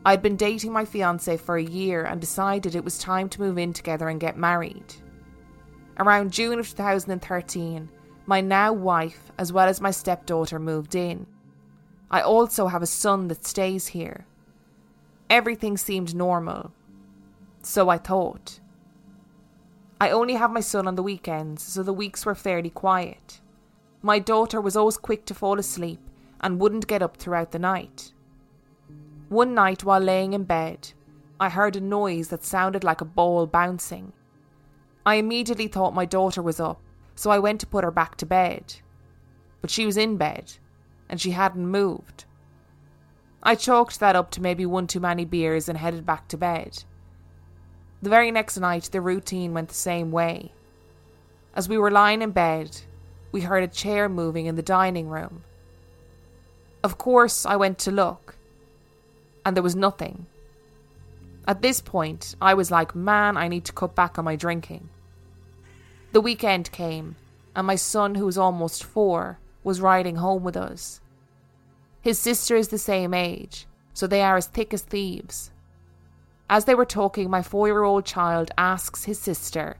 I'd 0.06 0.22
been 0.22 0.36
dating 0.36 0.74
my 0.74 0.84
fiance 0.84 1.38
for 1.38 1.58
a 1.58 1.64
year 1.64 2.04
and 2.04 2.20
decided 2.20 2.76
it 2.76 2.84
was 2.84 2.98
time 2.98 3.30
to 3.30 3.42
move 3.42 3.58
in 3.58 3.72
together 3.72 4.10
and 4.10 4.20
get 4.20 4.38
married. 4.38 4.94
Around 5.98 6.34
June 6.34 6.60
of 6.60 6.68
2013, 6.68 7.90
my 8.26 8.42
now 8.42 8.74
wife, 8.74 9.32
as 9.38 9.54
well 9.54 9.68
as 9.68 9.80
my 9.80 9.92
stepdaughter, 9.92 10.60
moved 10.60 10.96
in. 10.96 11.26
I 12.12 12.22
also 12.22 12.68
have 12.68 12.82
a 12.82 12.88
son 12.88 13.28
that 13.30 13.46
stays 13.46 13.88
here. 13.88 14.26
Everything 15.30 15.78
seemed 15.78 16.14
normal. 16.14 16.72
So 17.62 17.90
I 17.90 17.98
thought. 17.98 18.60
I 20.04 20.10
only 20.10 20.34
have 20.34 20.52
my 20.52 20.60
son 20.60 20.86
on 20.86 20.96
the 20.96 21.02
weekends, 21.02 21.64
so 21.64 21.82
the 21.82 21.94
weeks 21.94 22.26
were 22.26 22.36
fairly 22.36 22.70
quiet. 22.70 23.40
My 24.02 24.20
daughter 24.20 24.60
was 24.60 24.76
always 24.76 24.98
quick 24.98 25.24
to 25.28 25.34
fall 25.34 25.58
asleep 25.58 26.02
and 26.42 26.60
wouldn't 26.60 26.88
get 26.88 27.02
up 27.02 27.16
throughout 27.16 27.52
the 27.52 27.60
night. 27.60 28.12
One 29.30 29.54
night 29.54 29.86
while 29.86 30.02
laying 30.02 30.34
in 30.34 30.44
bed, 30.44 30.92
I 31.40 31.48
heard 31.48 31.78
a 31.78 31.80
noise 31.80 32.28
that 32.28 32.44
sounded 32.44 32.84
like 32.84 33.00
a 33.00 33.06
ball 33.06 33.48
bouncing. 33.48 34.12
I 35.06 35.16
immediately 35.16 35.70
thought 35.70 35.96
my 35.96 36.04
daughter 36.04 36.42
was 36.42 36.60
up, 36.60 36.82
so 37.16 37.32
I 37.32 37.40
went 37.40 37.62
to 37.62 37.66
put 37.68 37.86
her 37.86 37.92
back 37.92 38.18
to 38.18 38.26
bed. 38.26 38.76
But 39.62 39.72
she 39.72 39.86
was 39.86 39.96
in 39.96 40.18
bed, 40.18 40.52
and 41.08 41.22
she 41.22 41.32
hadn't 41.32 41.66
moved. 41.66 42.26
I 43.42 43.56
chalked 43.56 44.02
that 44.02 44.18
up 44.18 44.32
to 44.32 44.42
maybe 44.42 44.66
one 44.66 44.86
too 44.86 45.00
many 45.00 45.24
beers 45.24 45.70
and 45.70 45.78
headed 45.78 46.06
back 46.06 46.28
to 46.28 46.38
bed. 46.38 46.84
The 48.04 48.10
very 48.10 48.32
next 48.32 48.58
night, 48.58 48.90
the 48.92 49.00
routine 49.00 49.54
went 49.54 49.70
the 49.70 49.76
same 49.76 50.12
way. 50.12 50.52
As 51.56 51.70
we 51.70 51.78
were 51.78 51.90
lying 51.90 52.22
in 52.22 52.32
bed, 52.32 52.82
we 53.32 53.40
heard 53.40 53.64
a 53.64 53.68
chair 53.68 54.10
moving 54.10 54.46
in 54.46 54.58
the 54.58 54.62
dining 54.62 55.08
room. 55.08 55.44
Of 56.84 56.98
course, 56.98 57.46
I 57.46 57.56
went 57.56 57.78
to 57.80 57.92
look, 57.92 58.36
and 59.46 59.56
there 59.56 59.64
was 59.64 59.78
nothing. 59.78 60.26
At 61.48 61.62
this 61.62 61.80
point, 61.80 62.36
I 62.42 62.56
was 62.56 62.70
like, 62.70 62.94
man, 62.94 63.38
I 63.38 63.48
need 63.48 63.64
to 63.66 63.72
cut 63.72 63.96
back 63.96 64.20
on 64.20 64.26
my 64.26 64.36
drinking. 64.36 64.90
The 66.12 66.20
weekend 66.20 66.74
came, 66.74 67.16
and 67.56 67.66
my 67.66 67.78
son, 67.78 68.16
who 68.16 68.26
was 68.26 68.38
almost 68.38 68.84
four, 68.84 69.40
was 69.64 69.80
riding 69.80 70.18
home 70.18 70.44
with 70.44 70.58
us. 70.58 71.00
His 72.02 72.20
sister 72.20 72.58
is 72.58 72.68
the 72.68 72.78
same 72.78 73.14
age, 73.14 73.66
so 73.94 74.08
they 74.08 74.22
are 74.22 74.36
as 74.36 74.48
thick 74.48 74.74
as 74.74 74.82
thieves. 74.82 75.52
As 76.50 76.66
they 76.66 76.76
were 76.76 76.86
talking, 76.86 77.30
my 77.30 77.42
four 77.42 77.68
year 77.68 77.84
old 77.84 78.06
child 78.06 78.52
asks 78.58 79.06
his 79.06 79.20
sister, 79.20 79.78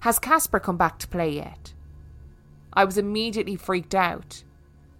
Has 0.00 0.18
Casper 0.18 0.60
come 0.60 0.76
back 0.76 0.98
to 0.98 1.08
play 1.08 1.30
yet? 1.30 1.72
I 2.72 2.84
was 2.84 2.98
immediately 2.98 3.56
freaked 3.56 3.94
out. 3.94 4.44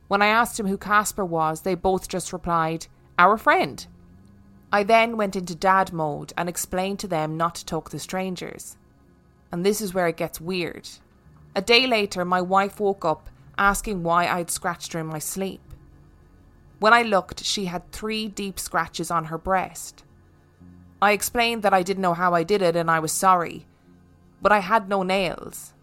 When 0.09 0.23
I 0.23 0.26
asked 0.26 0.59
him 0.59 0.66
who 0.66 0.78
Casper 0.78 1.25
was, 1.25 1.62
they 1.62 1.75
both 1.75 2.09
just 2.09 2.33
replied, 2.33 2.87
Our 3.19 3.37
friend. 3.37 3.87
I 4.73 4.83
then 4.83 5.16
went 5.16 5.37
into 5.37 5.55
dad 5.55 5.93
mode 5.93 6.33
and 6.37 6.49
explained 6.49 6.99
to 7.00 7.09
them 7.09 7.37
not 7.37 7.57
to 7.57 7.66
talk 7.66 7.90
to 7.90 7.99
strangers 7.99 8.76
and 9.52 9.64
this 9.64 9.81
is 9.81 9.95
where 9.95 10.09
it 10.09 10.16
gets 10.16 10.40
weird. 10.40 10.88
A 11.55 11.62
day 11.62 11.87
later, 11.87 12.25
my 12.25 12.40
wife 12.40 12.81
woke 12.81 13.05
up 13.05 13.31
asking 13.57 14.02
why 14.02 14.26
I'd 14.26 14.50
scratched 14.50 14.93
her 14.93 15.00
in 15.00 15.07
my 15.07 15.19
sleep. 15.19 15.62
When 16.78 16.93
I 16.93 17.02
looked, 17.02 17.43
she 17.43 17.64
had 17.64 17.90
three 17.90 18.28
deep 18.28 18.59
scratches 18.59 19.11
on 19.11 19.26
her 19.26 19.38
breast. 19.38 20.05
I 21.00 21.12
explained 21.12 21.62
that 21.62 21.75
I 21.75 21.83
didn't 21.83 22.03
know 22.03 22.15
how 22.15 22.33
I 22.35 22.43
did 22.43 22.62
it 22.62 22.75
and 22.75 22.91
I 22.91 23.00
was 23.00 23.12
sorry, 23.12 23.67
but 24.41 24.53
I 24.53 24.61
had 24.61 24.88
no 24.88 25.03
nails. 25.03 25.75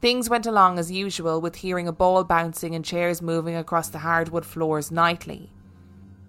Things 0.00 0.30
went 0.30 0.46
along 0.46 0.78
as 0.78 0.90
usual 0.90 1.40
with 1.40 1.56
hearing 1.56 1.88
a 1.88 1.92
ball 1.92 2.24
bouncing 2.24 2.74
and 2.74 2.84
chairs 2.84 3.22
moving 3.22 3.56
across 3.56 3.88
the 3.88 3.98
hardwood 3.98 4.44
floors 4.44 4.90
nightly. 4.90 5.50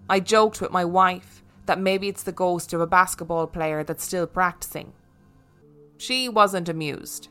I 0.08 0.20
joked 0.20 0.60
with 0.60 0.70
my 0.70 0.84
wife 0.84 1.42
that 1.66 1.80
maybe 1.80 2.08
it's 2.08 2.22
the 2.22 2.32
ghost 2.32 2.72
of 2.72 2.80
a 2.80 2.86
basketball 2.86 3.46
player 3.46 3.84
that's 3.84 4.04
still 4.04 4.26
practicing. 4.26 4.92
She 5.98 6.28
wasn't 6.28 6.68
amused. 6.68 7.28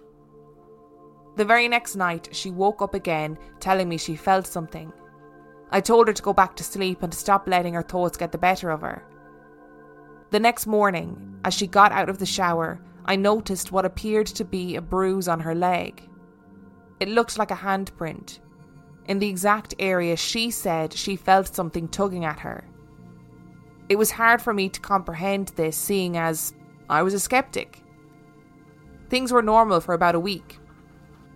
The 1.35 1.45
very 1.45 1.67
next 1.67 1.95
night, 1.95 2.29
she 2.31 2.49
woke 2.49 2.81
up 2.81 2.93
again, 2.93 3.37
telling 3.59 3.89
me 3.89 3.97
she 3.97 4.15
felt 4.15 4.47
something. 4.47 4.91
I 5.71 5.81
told 5.81 6.07
her 6.07 6.13
to 6.13 6.21
go 6.21 6.33
back 6.33 6.55
to 6.55 6.63
sleep 6.63 7.03
and 7.03 7.11
to 7.11 7.17
stop 7.17 7.47
letting 7.47 7.73
her 7.73 7.81
thoughts 7.81 8.17
get 8.17 8.31
the 8.31 8.37
better 8.37 8.69
of 8.71 8.81
her. 8.81 9.03
The 10.31 10.39
next 10.39 10.67
morning, 10.67 11.39
as 11.43 11.53
she 11.53 11.67
got 11.67 11.91
out 11.91 12.09
of 12.09 12.17
the 12.17 12.25
shower, 12.25 12.79
I 13.05 13.15
noticed 13.15 13.71
what 13.71 13.85
appeared 13.85 14.27
to 14.27 14.43
be 14.43 14.75
a 14.75 14.81
bruise 14.81 15.27
on 15.27 15.39
her 15.41 15.53
leg. 15.55 16.01
It 16.99 17.09
looked 17.09 17.37
like 17.37 17.51
a 17.51 17.55
handprint, 17.55 18.39
in 19.07 19.19
the 19.19 19.29
exact 19.29 19.75
area 19.77 20.15
she 20.17 20.49
said 20.49 20.93
she 20.93 21.15
felt 21.15 21.53
something 21.53 21.87
tugging 21.87 22.25
at 22.25 22.39
her. 22.39 22.63
It 23.87 23.97
was 23.97 24.11
hard 24.11 24.41
for 24.41 24.53
me 24.53 24.69
to 24.69 24.79
comprehend 24.79 25.49
this, 25.49 25.77
seeing 25.77 26.17
as 26.17 26.53
I 26.89 27.03
was 27.03 27.13
a 27.13 27.19
skeptic. 27.19 27.83
Things 29.09 29.31
were 29.31 29.43
normal 29.43 29.79
for 29.79 29.93
about 29.93 30.15
a 30.15 30.19
week. 30.19 30.59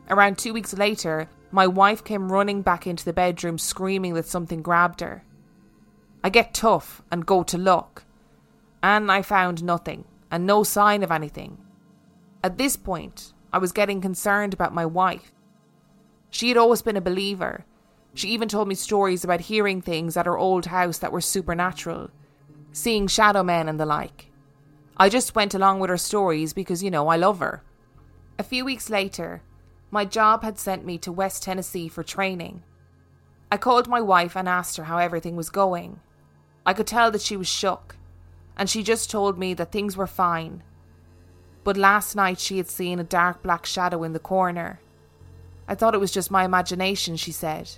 Around 0.10 0.40
two 0.40 0.54
weeks 0.54 0.74
later, 0.74 1.30
my 1.52 1.68
wife 1.68 2.04
came 2.04 2.32
running 2.32 2.64
back 2.64 2.88
into 2.88 3.06
the 3.06 3.14
bedroom 3.14 3.60
screaming 3.60 4.16
that 4.16 4.26
something 4.26 4.64
grabbed 4.64 5.02
her. 5.02 5.24
I 6.24 6.30
get 6.30 6.54
tough 6.56 7.04
and 7.12 7.26
go 7.26 7.44
to 7.44 7.58
look, 7.58 8.04
and 8.82 9.12
I 9.12 9.22
found 9.22 9.64
nothing 9.64 10.06
and 10.32 10.46
no 10.46 10.64
sign 10.64 11.04
of 11.04 11.12
anything. 11.12 11.58
At 12.44 12.58
this 12.58 12.78
point, 12.78 13.34
I 13.52 13.58
was 13.58 13.72
getting 13.72 14.02
concerned 14.02 14.54
about 14.54 14.74
my 14.74 14.86
wife. 14.86 15.34
She 16.30 16.50
had 16.50 16.58
always 16.58 16.82
been 16.82 16.98
a 16.98 17.02
believer. 17.02 17.66
She 18.14 18.30
even 18.30 18.48
told 18.48 18.68
me 18.68 18.76
stories 18.76 19.24
about 19.24 19.42
hearing 19.42 19.82
things 19.82 20.16
at 20.16 20.26
her 20.26 20.38
old 20.38 20.68
house 20.68 21.00
that 21.00 21.12
were 21.12 21.22
supernatural, 21.22 22.12
seeing 22.72 23.08
shadow 23.08 23.44
men 23.44 23.68
and 23.68 23.80
the 23.80 23.86
like. 23.86 24.32
I 24.98 25.10
just 25.10 25.36
went 25.36 25.54
along 25.54 25.80
with 25.80 25.90
her 25.90 25.98
stories 25.98 26.54
because, 26.54 26.84
you 26.84 26.92
know, 26.92 27.08
I 27.08 27.16
love 27.16 27.40
her. 27.40 27.64
A 28.38 28.44
few 28.44 28.64
weeks 28.64 28.90
later, 28.90 29.42
my 29.92 30.06
job 30.06 30.44
had 30.44 30.60
sent 30.60 30.86
me 30.86 30.98
to 31.00 31.12
West 31.12 31.44
Tennessee 31.44 31.88
for 31.88 32.04
training. 32.04 32.64
I 33.52 33.58
called 33.58 33.88
my 33.88 34.02
wife 34.02 34.36
and 34.36 34.48
asked 34.48 34.78
her 34.78 34.84
how 34.84 34.98
everything 34.98 35.36
was 35.36 35.50
going. 35.50 36.00
I 36.66 36.74
could 36.74 36.88
tell 36.88 37.10
that 37.12 37.22
she 37.22 37.36
was 37.36 37.48
shook, 37.48 37.96
and 38.60 38.70
she 38.70 38.84
just 38.84 39.10
told 39.10 39.40
me 39.40 39.54
that 39.54 39.72
things 39.72 39.96
were 39.96 40.06
fine. 40.06 40.62
But 41.64 41.78
last 41.78 42.14
night 42.14 42.40
she 42.40 42.58
had 42.58 42.68
seen 42.68 43.00
a 43.00 43.06
dark 43.06 43.42
black 43.42 43.66
shadow 43.66 44.04
in 44.04 44.12
the 44.12 44.20
corner. 44.20 44.82
I 45.66 45.76
thought 45.76 45.96
it 45.96 46.00
was 46.02 46.12
just 46.12 46.30
my 46.30 46.44
imagination, 46.44 47.16
she 47.16 47.32
said, 47.32 47.72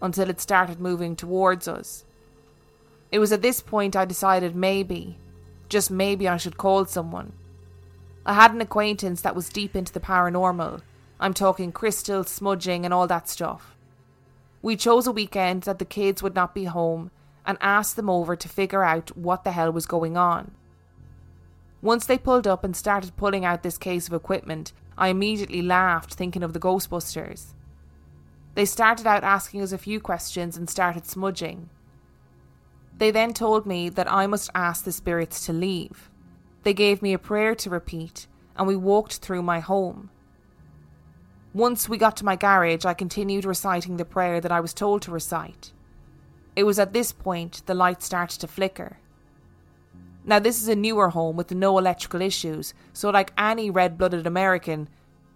until 0.00 0.30
it 0.30 0.40
started 0.40 0.80
moving 0.80 1.14
towards 1.14 1.68
us. 1.68 2.06
It 3.12 3.18
was 3.18 3.30
at 3.30 3.42
this 3.42 3.60
point 3.60 3.94
I 3.94 4.06
decided 4.06 4.56
maybe, 4.56 5.18
just 5.68 5.90
maybe 5.90 6.26
I 6.26 6.38
should 6.38 6.56
call 6.56 6.86
someone. 6.86 7.34
I 8.24 8.32
had 8.32 8.54
an 8.54 8.62
acquaintance 8.62 9.20
that 9.20 9.36
was 9.36 9.50
deep 9.50 9.76
into 9.76 9.92
the 9.92 10.00
paranormal. 10.00 10.80
I'm 11.20 11.34
talking 11.34 11.72
crystals, 11.72 12.30
smudging, 12.30 12.86
and 12.86 12.94
all 12.94 13.06
that 13.08 13.28
stuff. 13.28 13.76
We 14.62 14.76
chose 14.76 15.06
a 15.06 15.12
weekend 15.12 15.64
that 15.64 15.78
the 15.78 15.84
kids 15.84 16.22
would 16.22 16.34
not 16.34 16.54
be 16.54 16.64
home 16.64 17.10
and 17.46 17.58
asked 17.60 17.96
them 17.96 18.10
over 18.10 18.36
to 18.36 18.48
figure 18.48 18.84
out 18.84 19.16
what 19.16 19.44
the 19.44 19.52
hell 19.52 19.72
was 19.72 19.86
going 19.86 20.16
on. 20.16 20.52
Once 21.82 22.06
they 22.06 22.16
pulled 22.16 22.46
up 22.46 22.64
and 22.64 22.74
started 22.74 23.16
pulling 23.16 23.44
out 23.44 23.62
this 23.62 23.76
case 23.76 24.08
of 24.08 24.14
equipment, 24.14 24.72
I 24.96 25.08
immediately 25.08 25.60
laughed, 25.60 26.14
thinking 26.14 26.42
of 26.42 26.54
the 26.54 26.60
Ghostbusters. 26.60 27.52
They 28.54 28.64
started 28.64 29.06
out 29.06 29.22
asking 29.22 29.60
us 29.60 29.72
a 29.72 29.78
few 29.78 30.00
questions 30.00 30.56
and 30.56 30.70
started 30.70 31.04
smudging. 31.04 31.68
They 32.96 33.10
then 33.10 33.34
told 33.34 33.66
me 33.66 33.88
that 33.90 34.10
I 34.10 34.26
must 34.26 34.50
ask 34.54 34.84
the 34.84 34.92
spirits 34.92 35.44
to 35.46 35.52
leave. 35.52 36.10
They 36.62 36.72
gave 36.72 37.02
me 37.02 37.12
a 37.12 37.18
prayer 37.18 37.54
to 37.56 37.68
repeat, 37.68 38.28
and 38.56 38.66
we 38.66 38.76
walked 38.76 39.16
through 39.16 39.42
my 39.42 39.60
home. 39.60 40.08
Once 41.52 41.88
we 41.88 41.98
got 41.98 42.16
to 42.16 42.24
my 42.24 42.36
garage, 42.36 42.86
I 42.86 42.94
continued 42.94 43.44
reciting 43.44 43.98
the 43.98 44.04
prayer 44.06 44.40
that 44.40 44.52
I 44.52 44.60
was 44.60 44.72
told 44.72 45.02
to 45.02 45.10
recite. 45.10 45.72
It 46.56 46.64
was 46.64 46.78
at 46.78 46.92
this 46.92 47.12
point 47.12 47.62
the 47.66 47.74
light 47.74 48.02
started 48.02 48.40
to 48.40 48.46
flicker. 48.46 48.98
Now, 50.24 50.38
this 50.38 50.62
is 50.62 50.68
a 50.68 50.76
newer 50.76 51.10
home 51.10 51.36
with 51.36 51.52
no 51.52 51.76
electrical 51.78 52.22
issues, 52.22 52.72
so, 52.92 53.10
like 53.10 53.32
any 53.36 53.68
red 53.68 53.98
blooded 53.98 54.26
American, 54.26 54.88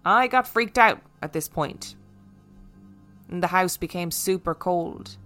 I 0.03 0.27
got 0.27 0.47
freaked 0.47 0.77
out 0.77 1.01
at 1.21 1.33
this 1.33 1.47
point. 1.47 1.95
And 3.29 3.43
the 3.43 3.47
house 3.47 3.77
became 3.77 4.09
super 4.09 4.55
cold. 4.55 5.17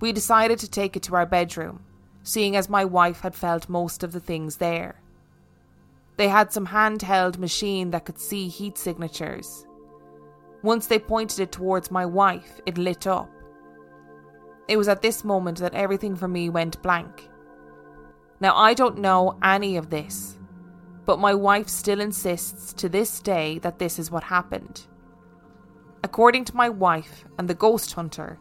We 0.00 0.12
decided 0.12 0.58
to 0.60 0.70
take 0.70 0.96
it 0.96 1.02
to 1.04 1.16
our 1.16 1.26
bedroom, 1.26 1.80
seeing 2.22 2.56
as 2.56 2.70
my 2.70 2.84
wife 2.84 3.20
had 3.20 3.34
felt 3.34 3.68
most 3.68 4.02
of 4.02 4.12
the 4.12 4.20
things 4.20 4.56
there. 4.56 5.00
They 6.16 6.28
had 6.28 6.52
some 6.52 6.68
handheld 6.68 7.36
machine 7.36 7.90
that 7.90 8.04
could 8.04 8.18
see 8.18 8.48
heat 8.48 8.78
signatures. 8.78 9.66
Once 10.62 10.86
they 10.86 10.98
pointed 10.98 11.40
it 11.40 11.52
towards 11.52 11.90
my 11.90 12.06
wife, 12.06 12.60
it 12.64 12.78
lit 12.78 13.06
up. 13.06 13.30
It 14.68 14.76
was 14.76 14.88
at 14.88 15.02
this 15.02 15.24
moment 15.24 15.58
that 15.58 15.74
everything 15.74 16.14
for 16.14 16.28
me 16.28 16.50
went 16.50 16.82
blank. 16.82 17.28
Now, 18.40 18.54
I 18.56 18.74
don't 18.74 18.98
know 18.98 19.38
any 19.42 19.76
of 19.76 19.90
this, 19.90 20.38
but 21.06 21.18
my 21.18 21.34
wife 21.34 21.68
still 21.68 22.00
insists 22.00 22.72
to 22.74 22.88
this 22.88 23.20
day 23.20 23.58
that 23.60 23.78
this 23.78 23.98
is 23.98 24.10
what 24.10 24.24
happened. 24.24 24.86
According 26.04 26.44
to 26.44 26.56
my 26.56 26.68
wife 26.68 27.24
and 27.38 27.48
the 27.48 27.54
ghost 27.54 27.94
hunter, 27.94 28.38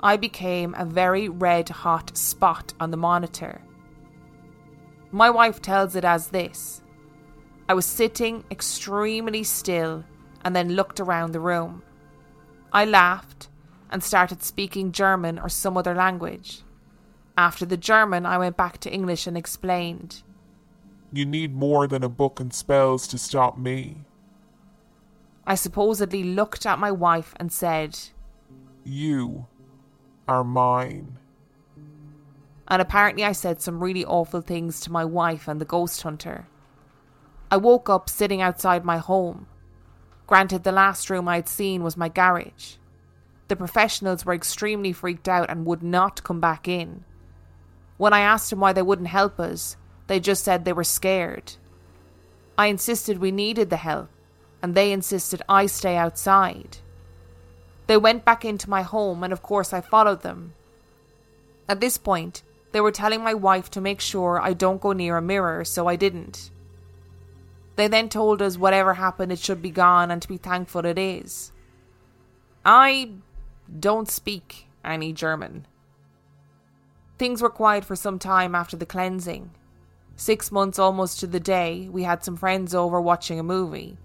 I 0.00 0.16
became 0.16 0.74
a 0.74 0.84
very 0.84 1.28
red 1.28 1.68
hot 1.68 2.16
spot 2.16 2.72
on 2.78 2.90
the 2.90 2.96
monitor. 2.96 3.60
My 5.10 5.28
wife 5.30 5.60
tells 5.60 5.96
it 5.96 6.04
as 6.04 6.28
this 6.28 6.82
I 7.68 7.74
was 7.74 7.86
sitting 7.86 8.44
extremely 8.50 9.42
still 9.44 10.04
and 10.44 10.56
then 10.56 10.70
looked 10.70 11.00
around 11.00 11.32
the 11.32 11.40
room. 11.40 11.82
I 12.72 12.84
laughed 12.84 13.48
and 13.90 14.02
started 14.02 14.42
speaking 14.42 14.92
German 14.92 15.38
or 15.38 15.48
some 15.48 15.76
other 15.76 15.94
language. 15.94 16.62
After 17.36 17.66
the 17.66 17.76
German, 17.76 18.24
I 18.24 18.38
went 18.38 18.56
back 18.56 18.78
to 18.78 18.92
English 18.92 19.26
and 19.26 19.36
explained. 19.36 20.22
You 21.12 21.26
need 21.26 21.54
more 21.54 21.86
than 21.86 22.04
a 22.04 22.08
book 22.08 22.38
and 22.38 22.54
spells 22.54 23.08
to 23.08 23.18
stop 23.18 23.58
me. 23.58 24.04
I 25.46 25.56
supposedly 25.56 26.22
looked 26.22 26.64
at 26.64 26.78
my 26.78 26.92
wife 26.92 27.34
and 27.36 27.50
said, 27.50 27.98
You 28.84 29.46
are 30.28 30.44
mine. 30.44 31.18
And 32.68 32.80
apparently, 32.80 33.24
I 33.24 33.32
said 33.32 33.60
some 33.60 33.82
really 33.82 34.04
awful 34.04 34.42
things 34.42 34.80
to 34.82 34.92
my 34.92 35.04
wife 35.04 35.48
and 35.48 35.60
the 35.60 35.64
ghost 35.64 36.02
hunter. 36.02 36.46
I 37.50 37.56
woke 37.56 37.90
up 37.90 38.08
sitting 38.08 38.40
outside 38.40 38.84
my 38.84 38.98
home. 38.98 39.48
Granted, 40.28 40.62
the 40.62 40.70
last 40.70 41.10
room 41.10 41.26
I'd 41.26 41.48
seen 41.48 41.82
was 41.82 41.96
my 41.96 42.08
garage. 42.08 42.76
The 43.50 43.56
professionals 43.56 44.24
were 44.24 44.32
extremely 44.32 44.92
freaked 44.92 45.28
out 45.28 45.50
and 45.50 45.66
would 45.66 45.82
not 45.82 46.22
come 46.22 46.38
back 46.38 46.68
in. 46.68 47.02
When 47.96 48.12
I 48.12 48.20
asked 48.20 48.50
them 48.50 48.60
why 48.60 48.72
they 48.72 48.80
wouldn't 48.80 49.08
help 49.08 49.40
us, 49.40 49.76
they 50.06 50.20
just 50.20 50.44
said 50.44 50.64
they 50.64 50.72
were 50.72 50.84
scared. 50.84 51.54
I 52.56 52.68
insisted 52.68 53.18
we 53.18 53.32
needed 53.32 53.68
the 53.68 53.76
help, 53.78 54.08
and 54.62 54.76
they 54.76 54.92
insisted 54.92 55.42
I 55.48 55.66
stay 55.66 55.96
outside. 55.96 56.76
They 57.88 57.96
went 57.96 58.24
back 58.24 58.44
into 58.44 58.70
my 58.70 58.82
home, 58.82 59.24
and 59.24 59.32
of 59.32 59.42
course, 59.42 59.72
I 59.72 59.80
followed 59.80 60.22
them. 60.22 60.54
At 61.68 61.80
this 61.80 61.98
point, 61.98 62.44
they 62.70 62.80
were 62.80 62.92
telling 62.92 63.20
my 63.20 63.34
wife 63.34 63.68
to 63.72 63.80
make 63.80 64.00
sure 64.00 64.40
I 64.40 64.52
don't 64.52 64.80
go 64.80 64.92
near 64.92 65.16
a 65.16 65.22
mirror, 65.22 65.64
so 65.64 65.88
I 65.88 65.96
didn't. 65.96 66.52
They 67.74 67.88
then 67.88 68.10
told 68.10 68.42
us 68.42 68.56
whatever 68.56 68.94
happened, 68.94 69.32
it 69.32 69.40
should 69.40 69.60
be 69.60 69.72
gone, 69.72 70.12
and 70.12 70.22
to 70.22 70.28
be 70.28 70.36
thankful 70.36 70.86
it 70.86 71.00
is. 71.00 71.50
I 72.64 73.14
don't 73.78 74.10
speak 74.10 74.66
any 74.84 75.12
German. 75.12 75.66
Things 77.18 77.42
were 77.42 77.50
quiet 77.50 77.84
for 77.84 77.96
some 77.96 78.18
time 78.18 78.54
after 78.54 78.76
the 78.76 78.86
cleansing. 78.86 79.50
Six 80.16 80.50
months 80.50 80.78
almost 80.78 81.20
to 81.20 81.26
the 81.26 81.40
day, 81.40 81.88
we 81.90 82.02
had 82.02 82.24
some 82.24 82.36
friends 82.36 82.74
over 82.74 83.00
watching 83.00 83.38
a 83.38 83.42
movie. 83.42 83.98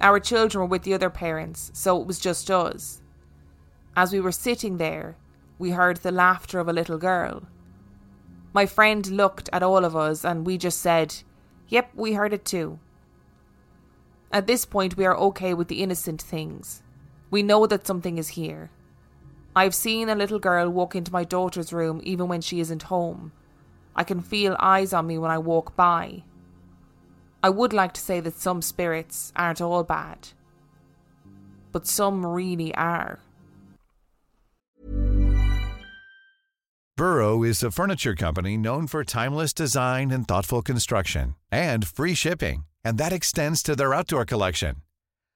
Our 0.00 0.18
children 0.18 0.60
were 0.60 0.66
with 0.66 0.82
the 0.82 0.94
other 0.94 1.10
parents, 1.10 1.70
so 1.74 2.00
it 2.00 2.06
was 2.06 2.18
just 2.18 2.50
us. 2.50 3.02
As 3.94 4.12
we 4.12 4.20
were 4.20 4.32
sitting 4.32 4.78
there, 4.78 5.16
we 5.58 5.70
heard 5.70 5.98
the 5.98 6.10
laughter 6.10 6.58
of 6.58 6.68
a 6.68 6.72
little 6.72 6.98
girl. 6.98 7.42
My 8.52 8.66
friend 8.66 9.06
looked 9.06 9.48
at 9.52 9.62
all 9.62 9.84
of 9.84 9.94
us 9.94 10.24
and 10.24 10.46
we 10.46 10.58
just 10.58 10.80
said, 10.80 11.14
Yep, 11.68 11.90
we 11.94 12.14
heard 12.14 12.32
it 12.32 12.44
too. 12.44 12.78
At 14.30 14.46
this 14.46 14.64
point, 14.64 14.96
we 14.96 15.04
are 15.04 15.16
okay 15.16 15.54
with 15.54 15.68
the 15.68 15.82
innocent 15.82 16.20
things. 16.20 16.82
We 17.30 17.42
know 17.42 17.66
that 17.66 17.86
something 17.86 18.18
is 18.18 18.28
here. 18.30 18.70
I've 19.54 19.74
seen 19.74 20.08
a 20.08 20.14
little 20.14 20.38
girl 20.38 20.70
walk 20.70 20.94
into 20.94 21.12
my 21.12 21.24
daughter's 21.24 21.72
room 21.72 22.00
even 22.04 22.28
when 22.28 22.40
she 22.40 22.60
isn't 22.60 22.84
home. 22.84 23.32
I 23.94 24.04
can 24.04 24.22
feel 24.22 24.56
eyes 24.58 24.92
on 24.94 25.06
me 25.06 25.18
when 25.18 25.30
I 25.30 25.38
walk 25.38 25.76
by. 25.76 26.22
I 27.42 27.50
would 27.50 27.72
like 27.72 27.92
to 27.94 28.00
say 28.00 28.20
that 28.20 28.38
some 28.38 28.62
spirits 28.62 29.32
aren't 29.36 29.60
all 29.60 29.82
bad, 29.82 30.28
but 31.70 31.86
some 31.86 32.24
really 32.24 32.74
are. 32.74 33.18
Burrow 36.96 37.42
is 37.42 37.62
a 37.62 37.70
furniture 37.70 38.14
company 38.14 38.56
known 38.56 38.86
for 38.86 39.02
timeless 39.02 39.52
design 39.52 40.10
and 40.10 40.28
thoughtful 40.28 40.62
construction 40.62 41.34
and 41.50 41.86
free 41.86 42.14
shipping, 42.14 42.64
and 42.84 42.96
that 42.96 43.12
extends 43.12 43.62
to 43.62 43.74
their 43.74 43.92
outdoor 43.92 44.24
collection. 44.24 44.76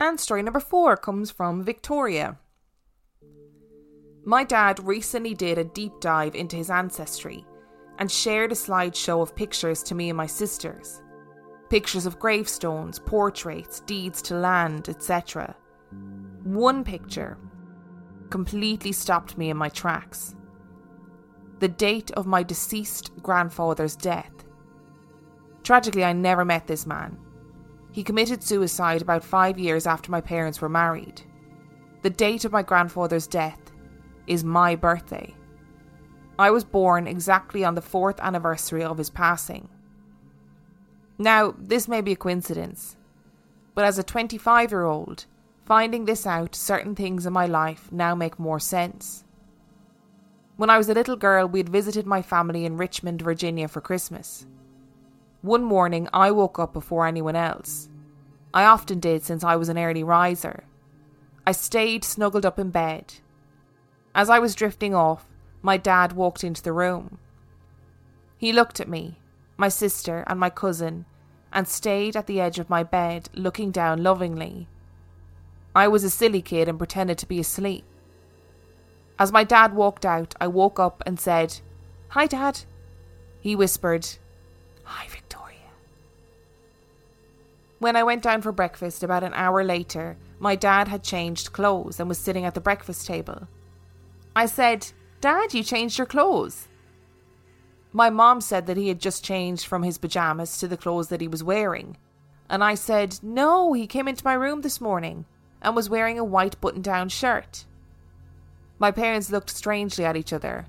And 0.00 0.18
story 0.18 0.42
number 0.42 0.60
four 0.60 0.96
comes 0.96 1.30
from 1.30 1.62
Victoria. 1.62 2.38
My 4.24 4.44
dad 4.44 4.80
recently 4.82 5.34
did 5.34 5.58
a 5.58 5.64
deep 5.64 5.92
dive 6.00 6.34
into 6.34 6.56
his 6.56 6.70
ancestry 6.70 7.44
and 7.98 8.10
shared 8.10 8.50
a 8.50 8.54
slideshow 8.54 9.20
of 9.20 9.36
pictures 9.36 9.82
to 9.82 9.94
me 9.94 10.08
and 10.08 10.16
my 10.16 10.26
sisters. 10.26 11.02
Pictures 11.68 12.06
of 12.06 12.18
gravestones, 12.18 12.98
portraits, 12.98 13.80
deeds 13.80 14.22
to 14.22 14.34
land, 14.34 14.88
etc. 14.88 15.54
One 16.44 16.82
picture 16.82 17.36
completely 18.30 18.92
stopped 18.92 19.36
me 19.36 19.50
in 19.50 19.56
my 19.56 19.68
tracks. 19.68 20.34
The 21.58 21.68
date 21.68 22.10
of 22.12 22.26
my 22.26 22.42
deceased 22.42 23.12
grandfather's 23.22 23.96
death. 23.96 24.32
Tragically, 25.62 26.04
I 26.04 26.14
never 26.14 26.44
met 26.44 26.66
this 26.66 26.86
man. 26.86 27.18
He 27.92 28.04
committed 28.04 28.42
suicide 28.42 29.02
about 29.02 29.24
five 29.24 29.58
years 29.58 29.86
after 29.86 30.10
my 30.10 30.20
parents 30.20 30.60
were 30.60 30.68
married. 30.68 31.22
The 32.02 32.10
date 32.10 32.44
of 32.44 32.52
my 32.52 32.62
grandfather's 32.62 33.26
death 33.26 33.72
is 34.26 34.44
my 34.44 34.76
birthday. 34.76 35.34
I 36.38 36.50
was 36.50 36.64
born 36.64 37.06
exactly 37.06 37.64
on 37.64 37.74
the 37.74 37.82
fourth 37.82 38.20
anniversary 38.20 38.82
of 38.82 38.96
his 38.96 39.10
passing. 39.10 39.68
Now, 41.18 41.54
this 41.58 41.88
may 41.88 42.00
be 42.00 42.12
a 42.12 42.16
coincidence, 42.16 42.96
but 43.74 43.84
as 43.84 43.98
a 43.98 44.02
25 44.02 44.70
year 44.70 44.84
old, 44.84 45.26
finding 45.66 46.04
this 46.04 46.26
out, 46.26 46.54
certain 46.54 46.94
things 46.94 47.26
in 47.26 47.32
my 47.32 47.46
life 47.46 47.92
now 47.92 48.14
make 48.14 48.38
more 48.38 48.60
sense. 48.60 49.24
When 50.56 50.70
I 50.70 50.78
was 50.78 50.88
a 50.88 50.94
little 50.94 51.16
girl, 51.16 51.46
we 51.46 51.58
had 51.58 51.68
visited 51.68 52.06
my 52.06 52.22
family 52.22 52.64
in 52.64 52.76
Richmond, 52.76 53.20
Virginia 53.20 53.68
for 53.68 53.80
Christmas. 53.80 54.46
One 55.42 55.64
morning, 55.64 56.06
I 56.12 56.30
woke 56.30 56.58
up 56.58 56.74
before 56.74 57.06
anyone 57.06 57.36
else. 57.36 57.88
I 58.52 58.64
often 58.64 59.00
did 59.00 59.22
since 59.22 59.42
I 59.42 59.56
was 59.56 59.70
an 59.70 59.78
early 59.78 60.04
riser. 60.04 60.64
I 61.46 61.52
stayed 61.52 62.04
snuggled 62.04 62.44
up 62.44 62.58
in 62.58 62.70
bed. 62.70 63.14
As 64.14 64.28
I 64.28 64.38
was 64.38 64.54
drifting 64.54 64.94
off, 64.94 65.26
my 65.62 65.78
dad 65.78 66.12
walked 66.12 66.44
into 66.44 66.62
the 66.62 66.72
room. 66.72 67.18
He 68.36 68.52
looked 68.52 68.80
at 68.80 68.88
me, 68.88 69.18
my 69.56 69.68
sister, 69.68 70.24
and 70.26 70.38
my 70.38 70.50
cousin, 70.50 71.06
and 71.52 71.66
stayed 71.66 72.16
at 72.16 72.26
the 72.26 72.40
edge 72.40 72.58
of 72.58 72.68
my 72.68 72.82
bed, 72.82 73.30
looking 73.34 73.70
down 73.70 74.02
lovingly. 74.02 74.68
I 75.74 75.88
was 75.88 76.04
a 76.04 76.10
silly 76.10 76.42
kid 76.42 76.68
and 76.68 76.76
pretended 76.76 77.16
to 77.18 77.26
be 77.26 77.40
asleep. 77.40 77.84
As 79.18 79.32
my 79.32 79.44
dad 79.44 79.74
walked 79.74 80.04
out, 80.04 80.34
I 80.40 80.48
woke 80.48 80.78
up 80.78 81.02
and 81.06 81.18
said, 81.18 81.60
Hi, 82.08 82.26
Dad. 82.26 82.60
He 83.40 83.54
whispered, 83.54 84.06
Hi. 84.84 85.19
When 87.80 87.96
I 87.96 88.02
went 88.02 88.22
down 88.22 88.42
for 88.42 88.52
breakfast 88.52 89.02
about 89.02 89.24
an 89.24 89.32
hour 89.32 89.64
later, 89.64 90.18
my 90.38 90.54
dad 90.54 90.86
had 90.86 91.02
changed 91.02 91.52
clothes 91.52 91.98
and 91.98 92.10
was 92.10 92.18
sitting 92.18 92.44
at 92.44 92.52
the 92.52 92.60
breakfast 92.60 93.06
table. 93.06 93.48
I 94.36 94.44
said, 94.44 94.92
Dad, 95.22 95.54
you 95.54 95.62
changed 95.62 95.96
your 95.96 96.06
clothes. 96.06 96.68
My 97.90 98.10
mom 98.10 98.42
said 98.42 98.66
that 98.66 98.76
he 98.76 98.88
had 98.88 99.00
just 99.00 99.24
changed 99.24 99.64
from 99.64 99.82
his 99.82 99.96
pyjamas 99.96 100.58
to 100.58 100.68
the 100.68 100.76
clothes 100.76 101.08
that 101.08 101.22
he 101.22 101.26
was 101.26 101.42
wearing. 101.42 101.96
And 102.50 102.62
I 102.62 102.74
said, 102.74 103.18
No, 103.22 103.72
he 103.72 103.86
came 103.86 104.08
into 104.08 104.26
my 104.26 104.34
room 104.34 104.60
this 104.60 104.80
morning 104.80 105.24
and 105.62 105.74
was 105.74 105.88
wearing 105.88 106.18
a 106.18 106.24
white 106.24 106.60
button 106.60 106.82
down 106.82 107.08
shirt. 107.08 107.64
My 108.78 108.90
parents 108.90 109.30
looked 109.30 109.48
strangely 109.48 110.04
at 110.04 110.18
each 110.18 110.34
other. 110.34 110.66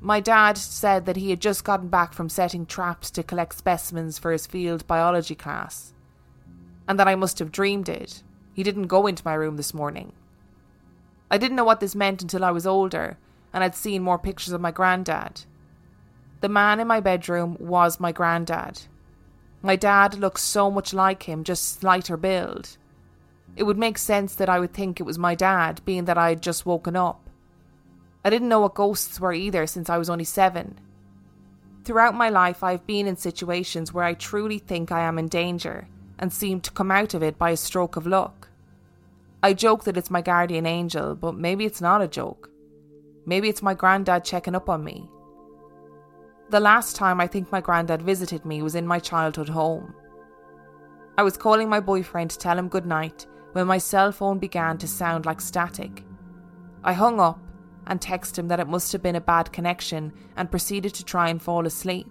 My 0.00 0.20
dad 0.20 0.56
said 0.56 1.04
that 1.04 1.16
he 1.16 1.28
had 1.28 1.42
just 1.42 1.62
gotten 1.62 1.88
back 1.88 2.14
from 2.14 2.30
setting 2.30 2.64
traps 2.64 3.10
to 3.10 3.22
collect 3.22 3.54
specimens 3.54 4.18
for 4.18 4.32
his 4.32 4.46
field 4.46 4.86
biology 4.86 5.34
class, 5.34 5.92
and 6.88 6.98
that 6.98 7.08
I 7.08 7.14
must 7.14 7.38
have 7.38 7.52
dreamed 7.52 7.88
it. 7.88 8.22
He 8.52 8.62
didn't 8.62 8.86
go 8.86 9.06
into 9.06 9.22
my 9.24 9.34
room 9.34 9.56
this 9.56 9.72
morning. 9.72 10.12
I 11.30 11.38
didn't 11.38 11.56
know 11.56 11.64
what 11.64 11.80
this 11.80 11.94
meant 11.94 12.22
until 12.22 12.44
I 12.44 12.50
was 12.50 12.66
older 12.66 13.16
and 13.52 13.62
had 13.62 13.74
seen 13.74 14.02
more 14.02 14.18
pictures 14.18 14.52
of 14.52 14.60
my 14.60 14.70
granddad. 14.70 15.44
The 16.40 16.48
man 16.48 16.80
in 16.80 16.86
my 16.86 17.00
bedroom 17.00 17.56
was 17.58 18.00
my 18.00 18.12
granddad. 18.12 18.82
My 19.62 19.76
dad 19.76 20.18
looked 20.18 20.40
so 20.40 20.70
much 20.70 20.92
like 20.92 21.22
him, 21.22 21.44
just 21.44 21.80
slighter 21.80 22.16
build. 22.16 22.76
It 23.54 23.62
would 23.62 23.78
make 23.78 23.96
sense 23.96 24.34
that 24.34 24.48
I 24.48 24.58
would 24.58 24.72
think 24.72 24.98
it 24.98 25.04
was 25.04 25.18
my 25.18 25.34
dad, 25.34 25.80
being 25.84 26.06
that 26.06 26.18
I 26.18 26.30
had 26.30 26.42
just 26.42 26.66
woken 26.66 26.96
up. 26.96 27.30
I 28.24 28.30
didn't 28.30 28.48
know 28.48 28.60
what 28.60 28.74
ghosts 28.74 29.20
were 29.20 29.32
either 29.32 29.66
since 29.66 29.88
I 29.88 29.98
was 29.98 30.10
only 30.10 30.24
seven. 30.24 30.78
Throughout 31.84 32.14
my 32.14 32.28
life, 32.28 32.62
I 32.62 32.72
have 32.72 32.86
been 32.86 33.06
in 33.06 33.16
situations 33.16 33.92
where 33.92 34.04
I 34.04 34.14
truly 34.14 34.58
think 34.58 34.90
I 34.90 35.00
am 35.00 35.18
in 35.18 35.28
danger 35.28 35.88
and 36.22 36.32
seem 36.32 36.60
to 36.60 36.70
come 36.70 36.92
out 36.92 37.14
of 37.14 37.22
it 37.22 37.36
by 37.36 37.50
a 37.50 37.56
stroke 37.56 37.96
of 37.96 38.06
luck. 38.06 38.48
I 39.42 39.52
joke 39.54 39.82
that 39.84 39.96
it's 39.96 40.10
my 40.10 40.22
guardian 40.22 40.66
angel, 40.66 41.16
but 41.16 41.34
maybe 41.34 41.64
it's 41.64 41.80
not 41.80 42.00
a 42.00 42.06
joke. 42.06 42.48
Maybe 43.26 43.48
it's 43.48 43.60
my 43.60 43.74
granddad 43.74 44.24
checking 44.24 44.54
up 44.54 44.68
on 44.68 44.84
me. 44.84 45.10
The 46.50 46.60
last 46.60 46.94
time 46.94 47.20
I 47.20 47.26
think 47.26 47.50
my 47.50 47.60
granddad 47.60 48.02
visited 48.02 48.44
me 48.44 48.62
was 48.62 48.76
in 48.76 48.86
my 48.86 49.00
childhood 49.00 49.48
home. 49.48 49.94
I 51.18 51.24
was 51.24 51.36
calling 51.36 51.68
my 51.68 51.80
boyfriend 51.80 52.30
to 52.30 52.38
tell 52.38 52.56
him 52.56 52.68
good 52.68 52.86
night 52.86 53.26
when 53.50 53.66
my 53.66 53.78
cell 53.78 54.12
phone 54.12 54.38
began 54.38 54.78
to 54.78 54.86
sound 54.86 55.26
like 55.26 55.40
static. 55.40 56.04
I 56.84 56.92
hung 56.92 57.18
up 57.18 57.40
and 57.88 58.00
texted 58.00 58.38
him 58.38 58.46
that 58.48 58.60
it 58.60 58.68
must 58.68 58.92
have 58.92 59.02
been 59.02 59.16
a 59.16 59.20
bad 59.20 59.52
connection 59.52 60.12
and 60.36 60.52
proceeded 60.52 60.94
to 60.94 61.04
try 61.04 61.30
and 61.30 61.42
fall 61.42 61.66
asleep. 61.66 62.06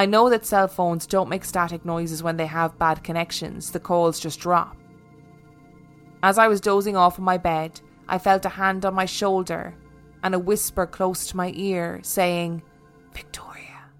I 0.00 0.06
know 0.06 0.30
that 0.30 0.46
cell 0.46 0.66
phones 0.66 1.06
don't 1.06 1.28
make 1.28 1.44
static 1.44 1.84
noises 1.84 2.22
when 2.22 2.38
they 2.38 2.46
have 2.46 2.78
bad 2.78 3.04
connections, 3.04 3.70
the 3.70 3.78
calls 3.78 4.18
just 4.18 4.40
drop. 4.40 4.74
As 6.22 6.38
I 6.38 6.48
was 6.48 6.62
dozing 6.62 6.96
off 6.96 7.18
in 7.18 7.24
my 7.24 7.36
bed, 7.36 7.82
I 8.08 8.16
felt 8.16 8.46
a 8.46 8.48
hand 8.48 8.86
on 8.86 8.94
my 8.94 9.04
shoulder 9.04 9.74
and 10.22 10.34
a 10.34 10.38
whisper 10.38 10.86
close 10.86 11.26
to 11.26 11.36
my 11.36 11.52
ear 11.54 12.00
saying, 12.02 12.62
Victoria. 13.12 13.90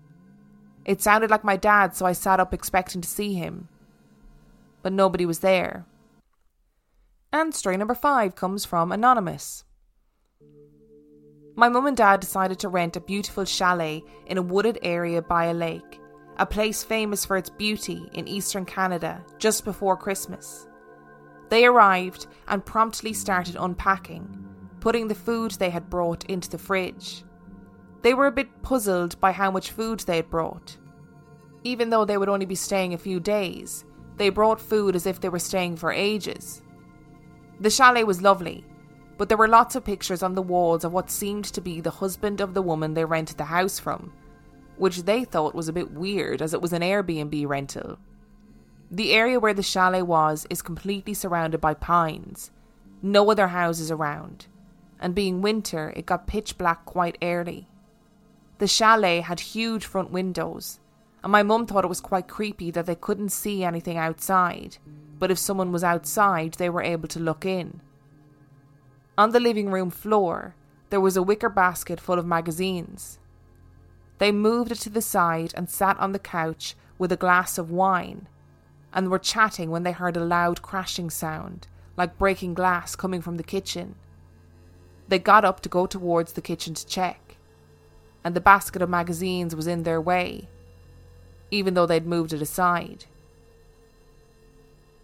It 0.87 1.03
sounded 1.03 1.29
like 1.29 1.45
my 1.45 1.59
dad, 1.59 1.95
so 1.95 2.07
I 2.07 2.13
sat 2.13 2.41
up 2.41 2.55
expecting 2.55 3.03
to 3.03 3.07
see 3.09 3.35
him. 3.35 3.69
But 4.81 4.95
nobody 4.95 5.27
was 5.27 5.41
there. 5.41 5.85
And 7.31 7.55
story 7.55 7.77
number 7.77 7.95
five 7.95 8.35
comes 8.35 8.65
from 8.65 8.91
Anonymous. 8.91 9.65
My 11.61 11.69
mum 11.69 11.85
and 11.85 11.95
dad 11.95 12.21
decided 12.21 12.59
to 12.61 12.71
rent 12.71 12.97
a 12.97 13.03
beautiful 13.03 13.45
chalet 13.45 14.03
in 14.25 14.39
a 14.39 14.43
wooded 14.43 14.79
area 14.81 15.21
by 15.21 15.45
a 15.45 15.53
lake, 15.53 16.01
a 16.39 16.47
place 16.47 16.83
famous 16.83 17.27
for 17.27 17.37
its 17.37 17.51
beauty 17.51 18.09
in 18.15 18.27
eastern 18.27 18.65
Canada 18.65 19.23
just 19.37 19.67
before 19.67 19.95
Christmas. 19.95 20.67
They 21.51 21.67
arrived 21.67 22.29
and 22.49 22.65
promptly 22.65 23.13
started 23.13 23.57
unpacking, 23.61 24.43
putting 24.81 25.07
the 25.07 25.15
food 25.15 25.51
they 25.51 25.69
had 25.69 25.91
brought 25.91 26.25
into 26.31 26.49
the 26.49 26.57
fridge. 26.57 27.25
They 28.01 28.15
were 28.15 28.29
a 28.29 28.33
bit 28.33 28.63
puzzled 28.63 29.21
by 29.21 29.33
how 29.33 29.51
much 29.51 29.73
food 29.73 30.01
they 30.01 30.17
had 30.17 30.31
brought. 30.31 30.79
Even 31.63 31.91
though 31.91 32.07
they 32.07 32.17
would 32.17 32.31
only 32.31 32.47
be 32.47 32.55
staying 32.55 32.95
a 32.95 32.97
few 33.07 33.21
days, 33.21 33.85
they 34.17 34.31
brought 34.31 34.63
food 34.63 34.97
as 34.97 35.05
if 35.05 35.21
they 35.21 35.29
were 35.29 35.39
staying 35.39 35.77
for 35.77 35.93
ages. 35.93 36.63
The 37.61 37.69
chalet 37.69 38.05
was 38.05 38.23
lovely, 38.23 38.65
but 39.21 39.29
there 39.29 39.37
were 39.37 39.47
lots 39.47 39.77
of 39.77 39.85
pictures 39.85 40.23
on 40.23 40.35
the 40.35 40.41
walls 40.41 40.83
of 40.83 40.95
what 40.95 41.11
seemed 41.11 41.45
to 41.45 41.61
be 41.61 41.79
the 41.79 41.91
husband 41.91 42.41
of 42.41 42.55
the 42.55 42.63
woman 42.63 42.95
they 42.95 43.05
rented 43.05 43.37
the 43.37 43.45
house 43.45 43.79
from, 43.79 44.11
which 44.79 45.03
they 45.03 45.25
thought 45.25 45.55
was 45.55 45.69
a 45.69 45.75
bit 45.75 45.91
weird 45.91 46.41
as 46.41 46.55
it 46.55 46.63
was 46.63 46.73
an 46.73 46.81
Airbnb 46.81 47.47
rental. 47.47 47.99
The 48.91 49.13
area 49.13 49.39
where 49.39 49.53
the 49.53 49.63
chalet 49.63 50.01
was 50.01 50.47
is 50.49 50.63
completely 50.63 51.13
surrounded 51.13 51.61
by 51.61 51.75
pines, 51.75 52.51
no 53.03 53.31
other 53.31 53.49
houses 53.49 53.91
around, 53.91 54.47
and 54.99 55.15
being 55.15 55.43
winter, 55.43 55.93
it 55.95 56.07
got 56.07 56.27
pitch 56.27 56.57
black 56.57 56.87
quite 56.87 57.19
early. 57.21 57.69
The 58.57 58.67
chalet 58.67 59.21
had 59.21 59.41
huge 59.41 59.85
front 59.85 60.11
windows, 60.11 60.81
and 61.23 61.31
my 61.31 61.43
mum 61.43 61.67
thought 61.67 61.85
it 61.85 61.89
was 61.89 62.01
quite 62.01 62.27
creepy 62.27 62.71
that 62.71 62.87
they 62.87 62.95
couldn't 62.95 63.33
see 63.33 63.65
anything 63.65 63.99
outside, 63.99 64.79
but 65.19 65.31
if 65.31 65.37
someone 65.37 65.73
was 65.73 65.85
outside, 65.85 66.55
they 66.55 66.71
were 66.71 66.83
able 66.83 67.09
to 67.09 67.21
look 67.21 67.45
in. 67.45 67.83
On 69.21 69.33
the 69.33 69.39
living 69.39 69.71
room 69.71 69.91
floor, 69.91 70.55
there 70.89 70.99
was 70.99 71.15
a 71.15 71.23
wicker 71.23 71.51
basket 71.51 72.01
full 72.01 72.19
of 72.19 72.25
magazines. 72.25 73.19
They 74.17 74.33
moved 74.33 74.73
it 74.73 74.77
to 74.77 74.89
the 74.89 75.03
side 75.03 75.53
and 75.55 75.69
sat 75.69 75.99
on 76.01 76.13
the 76.13 76.19
couch 76.19 76.75
with 76.97 77.13
a 77.13 77.19
glass 77.19 77.59
of 77.59 77.71
wine, 77.71 78.29
and 78.95 79.11
were 79.11 79.19
chatting 79.19 79.71
when 79.71 79.83
they 79.83 79.93
heard 79.93 80.17
a 80.17 80.25
loud 80.25 80.63
crashing 80.63 81.11
sound, 81.11 81.67
like 81.99 82.17
breaking 82.17 82.55
glass 82.55 82.97
coming 82.97 83.21
from 83.21 83.37
the 83.37 83.43
kitchen. 83.43 83.95
They 85.09 85.19
got 85.19 85.45
up 85.45 85.61
to 85.61 85.69
go 85.69 85.85
towards 85.85 86.33
the 86.33 86.41
kitchen 86.41 86.73
to 86.73 86.87
check, 86.87 87.37
and 88.25 88.35
the 88.35 88.41
basket 88.41 88.81
of 88.81 88.89
magazines 88.89 89.55
was 89.55 89.67
in 89.67 89.83
their 89.83 90.01
way, 90.01 90.49
even 91.51 91.75
though 91.75 91.85
they'd 91.85 92.07
moved 92.07 92.33
it 92.33 92.41
aside. 92.41 93.05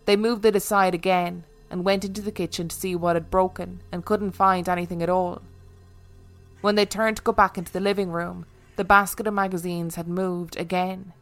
They 0.06 0.16
moved 0.16 0.46
it 0.46 0.56
aside 0.56 0.94
again 0.94 1.44
and 1.70 1.84
went 1.84 2.04
into 2.04 2.22
the 2.22 2.32
kitchen 2.32 2.68
to 2.68 2.76
see 2.76 2.94
what 2.94 3.16
had 3.16 3.30
broken 3.30 3.82
and 3.90 4.04
couldn't 4.04 4.32
find 4.32 4.68
anything 4.68 5.02
at 5.02 5.08
all. 5.08 5.42
When 6.60 6.74
they 6.74 6.86
turned 6.86 7.18
to 7.18 7.22
go 7.22 7.32
back 7.32 7.58
into 7.58 7.72
the 7.72 7.80
living 7.80 8.10
room, 8.10 8.46
the 8.76 8.84
basket 8.84 9.26
of 9.26 9.34
magazines 9.34 9.94
had 9.94 10.08
moved 10.08 10.56
again. 10.56 11.12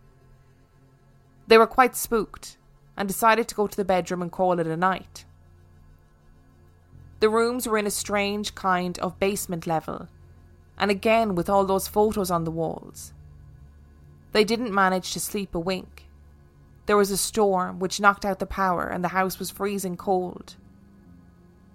They 1.46 1.58
were 1.58 1.66
quite 1.66 1.96
spooked 1.96 2.56
and 2.96 3.08
decided 3.08 3.48
to 3.48 3.54
go 3.54 3.66
to 3.66 3.76
the 3.76 3.84
bedroom 3.84 4.22
and 4.22 4.32
call 4.32 4.58
it 4.58 4.66
a 4.66 4.76
night. 4.76 5.24
The 7.20 7.28
rooms 7.28 7.66
were 7.66 7.78
in 7.78 7.86
a 7.86 7.90
strange 7.90 8.54
kind 8.54 8.98
of 8.98 9.18
basement 9.18 9.66
level, 9.66 10.08
and 10.78 10.90
again 10.90 11.34
with 11.34 11.48
all 11.48 11.64
those 11.64 11.88
photos 11.88 12.30
on 12.30 12.44
the 12.44 12.50
walls. 12.50 13.12
They 14.32 14.44
didn't 14.44 14.74
manage 14.74 15.12
to 15.12 15.20
sleep 15.20 15.54
a 15.54 15.60
wink. 15.60 16.03
There 16.86 16.96
was 16.96 17.10
a 17.10 17.16
storm 17.16 17.78
which 17.78 18.00
knocked 18.00 18.24
out 18.24 18.38
the 18.38 18.46
power, 18.46 18.86
and 18.86 19.02
the 19.02 19.08
house 19.08 19.38
was 19.38 19.50
freezing 19.50 19.96
cold. 19.96 20.56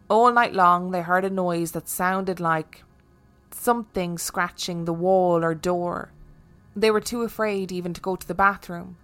All 0.08 0.32
night 0.32 0.54
long, 0.54 0.92
they 0.92 1.02
heard 1.02 1.26
a 1.26 1.30
noise 1.30 1.72
that 1.72 1.88
sounded 1.88 2.40
like 2.40 2.84
something 3.52 4.18
scratching 4.18 4.86
the 4.86 4.94
wall 4.94 5.44
or 5.44 5.56
door. 5.56 6.12
They 6.76 6.92
were 6.92 7.02
too 7.02 7.24
afraid 7.24 7.72
even 7.72 7.94
to 7.94 8.02
go 8.02 8.16
to 8.16 8.28
the 8.28 8.36
bathroom. 8.36 8.98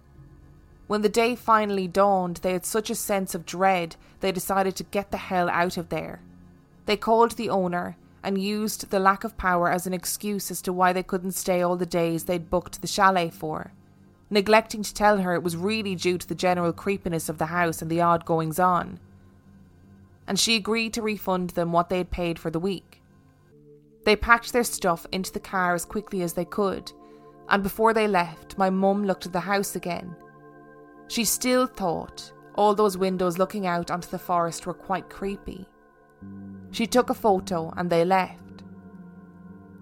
When 0.86 1.02
the 1.02 1.08
day 1.08 1.34
finally 1.34 1.88
dawned, 1.88 2.38
they 2.38 2.52
had 2.52 2.64
such 2.64 2.90
a 2.90 2.94
sense 2.94 3.34
of 3.34 3.44
dread 3.44 3.96
they 4.20 4.30
decided 4.30 4.76
to 4.76 4.84
get 4.84 5.10
the 5.10 5.16
hell 5.16 5.50
out 5.50 5.76
of 5.76 5.88
there. 5.88 6.20
They 6.86 6.96
called 6.96 7.32
the 7.32 7.50
owner 7.50 7.96
and 8.22 8.40
used 8.40 8.90
the 8.90 9.00
lack 9.00 9.24
of 9.24 9.36
power 9.36 9.70
as 9.70 9.86
an 9.86 9.94
excuse 9.94 10.50
as 10.52 10.62
to 10.62 10.72
why 10.72 10.92
they 10.92 11.02
couldn't 11.02 11.32
stay 11.32 11.62
all 11.62 11.76
the 11.76 11.86
days 11.86 12.24
they'd 12.24 12.50
booked 12.50 12.80
the 12.80 12.86
chalet 12.86 13.30
for 13.30 13.72
neglecting 14.30 14.82
to 14.82 14.94
tell 14.94 15.18
her 15.18 15.34
it 15.34 15.42
was 15.42 15.56
really 15.56 15.94
due 15.94 16.18
to 16.18 16.28
the 16.28 16.34
general 16.34 16.72
creepiness 16.72 17.28
of 17.28 17.38
the 17.38 17.46
house 17.46 17.80
and 17.80 17.90
the 17.90 18.00
odd 18.00 18.24
goings 18.24 18.58
on. 18.58 18.98
And 20.26 20.38
she 20.38 20.56
agreed 20.56 20.92
to 20.94 21.02
refund 21.02 21.50
them 21.50 21.72
what 21.72 21.88
they 21.88 21.98
had 21.98 22.10
paid 22.10 22.38
for 22.38 22.50
the 22.50 22.58
week. 22.58 23.02
They 24.04 24.16
packed 24.16 24.52
their 24.52 24.64
stuff 24.64 25.06
into 25.12 25.32
the 25.32 25.40
car 25.40 25.74
as 25.74 25.84
quickly 25.84 26.22
as 26.22 26.32
they 26.32 26.44
could, 26.44 26.92
and 27.48 27.62
before 27.62 27.94
they 27.94 28.08
left, 28.08 28.58
my 28.58 28.70
mum 28.70 29.04
looked 29.04 29.26
at 29.26 29.32
the 29.32 29.40
house 29.40 29.76
again. 29.76 30.16
She 31.08 31.24
still 31.24 31.66
thought 31.66 32.32
all 32.56 32.74
those 32.74 32.96
windows 32.96 33.38
looking 33.38 33.66
out 33.66 33.90
onto 33.90 34.08
the 34.08 34.18
forest 34.18 34.66
were 34.66 34.74
quite 34.74 35.10
creepy. 35.10 35.66
She 36.70 36.86
took 36.86 37.10
a 37.10 37.14
photo 37.14 37.72
and 37.76 37.88
they 37.88 38.04
left. 38.04 38.64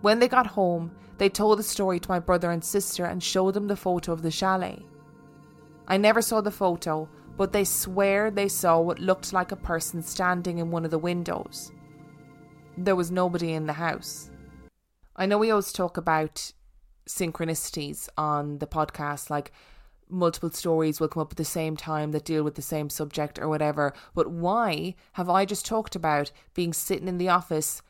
When 0.00 0.18
they 0.18 0.28
got 0.28 0.46
home, 0.46 0.90
they 1.18 1.28
told 1.28 1.58
the 1.58 1.62
story 1.62 2.00
to 2.00 2.08
my 2.08 2.18
brother 2.18 2.50
and 2.50 2.64
sister 2.64 3.04
and 3.04 3.22
showed 3.22 3.54
them 3.54 3.68
the 3.68 3.76
photo 3.76 4.12
of 4.12 4.22
the 4.22 4.30
chalet. 4.30 4.84
I 5.86 5.96
never 5.96 6.22
saw 6.22 6.40
the 6.40 6.50
photo, 6.50 7.08
but 7.36 7.52
they 7.52 7.64
swear 7.64 8.30
they 8.30 8.48
saw 8.48 8.80
what 8.80 8.98
looked 8.98 9.32
like 9.32 9.52
a 9.52 9.56
person 9.56 10.02
standing 10.02 10.58
in 10.58 10.70
one 10.70 10.84
of 10.84 10.90
the 10.90 10.98
windows. 10.98 11.72
There 12.76 12.96
was 12.96 13.10
nobody 13.10 13.52
in 13.52 13.66
the 13.66 13.74
house. 13.74 14.30
I 15.16 15.26
know 15.26 15.38
we 15.38 15.50
always 15.50 15.72
talk 15.72 15.96
about 15.96 16.52
synchronicities 17.06 18.08
on 18.16 18.58
the 18.58 18.66
podcast, 18.66 19.30
like 19.30 19.52
multiple 20.08 20.50
stories 20.50 21.00
will 21.00 21.08
come 21.08 21.20
up 21.22 21.32
at 21.32 21.36
the 21.36 21.44
same 21.44 21.76
time 21.76 22.12
that 22.12 22.24
deal 22.24 22.42
with 22.42 22.54
the 22.54 22.62
same 22.62 22.90
subject 22.90 23.38
or 23.38 23.48
whatever. 23.48 23.92
But 24.14 24.30
why 24.30 24.94
have 25.12 25.28
I 25.28 25.44
just 25.44 25.66
talked 25.66 25.94
about 25.94 26.32
being 26.54 26.72
sitting 26.72 27.08
in 27.08 27.18
the 27.18 27.28
office, 27.28 27.82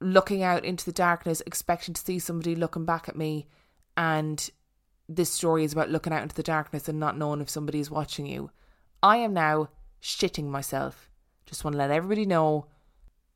looking 0.00 0.42
out 0.42 0.64
into 0.64 0.84
the 0.84 0.92
darkness, 0.92 1.42
expecting 1.46 1.94
to 1.94 2.00
see 2.00 2.18
somebody 2.18 2.54
looking 2.54 2.84
back 2.84 3.08
at 3.08 3.16
me, 3.16 3.46
and 3.96 4.50
this 5.08 5.30
story 5.30 5.64
is 5.64 5.72
about 5.72 5.90
looking 5.90 6.12
out 6.12 6.22
into 6.22 6.34
the 6.34 6.42
darkness 6.42 6.88
and 6.88 6.98
not 6.98 7.16
knowing 7.16 7.40
if 7.40 7.48
somebody 7.48 7.80
is 7.80 7.90
watching 7.90 8.26
you? 8.26 8.50
I 9.02 9.18
am 9.18 9.32
now 9.32 9.68
shitting 10.02 10.46
myself. 10.46 11.10
Just 11.46 11.64
want 11.64 11.74
to 11.74 11.78
let 11.78 11.90
everybody 11.90 12.26
know 12.26 12.66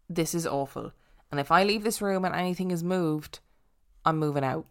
this 0.09 0.35
is 0.35 0.46
awful. 0.46 0.92
And 1.31 1.38
if 1.38 1.53
I 1.53 1.62
leave 1.62 1.85
this 1.85 2.03
room 2.03 2.25
and 2.25 2.35
anything 2.35 2.70
is 2.70 2.83
moved, 2.83 3.38
I'm 4.05 4.18
moving 4.18 4.44
out. 4.44 4.66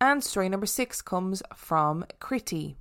And 0.00 0.22
story 0.22 0.48
number 0.48 0.66
six 0.66 1.02
comes 1.02 1.42
from 1.54 2.04
Kriti. 2.20 2.76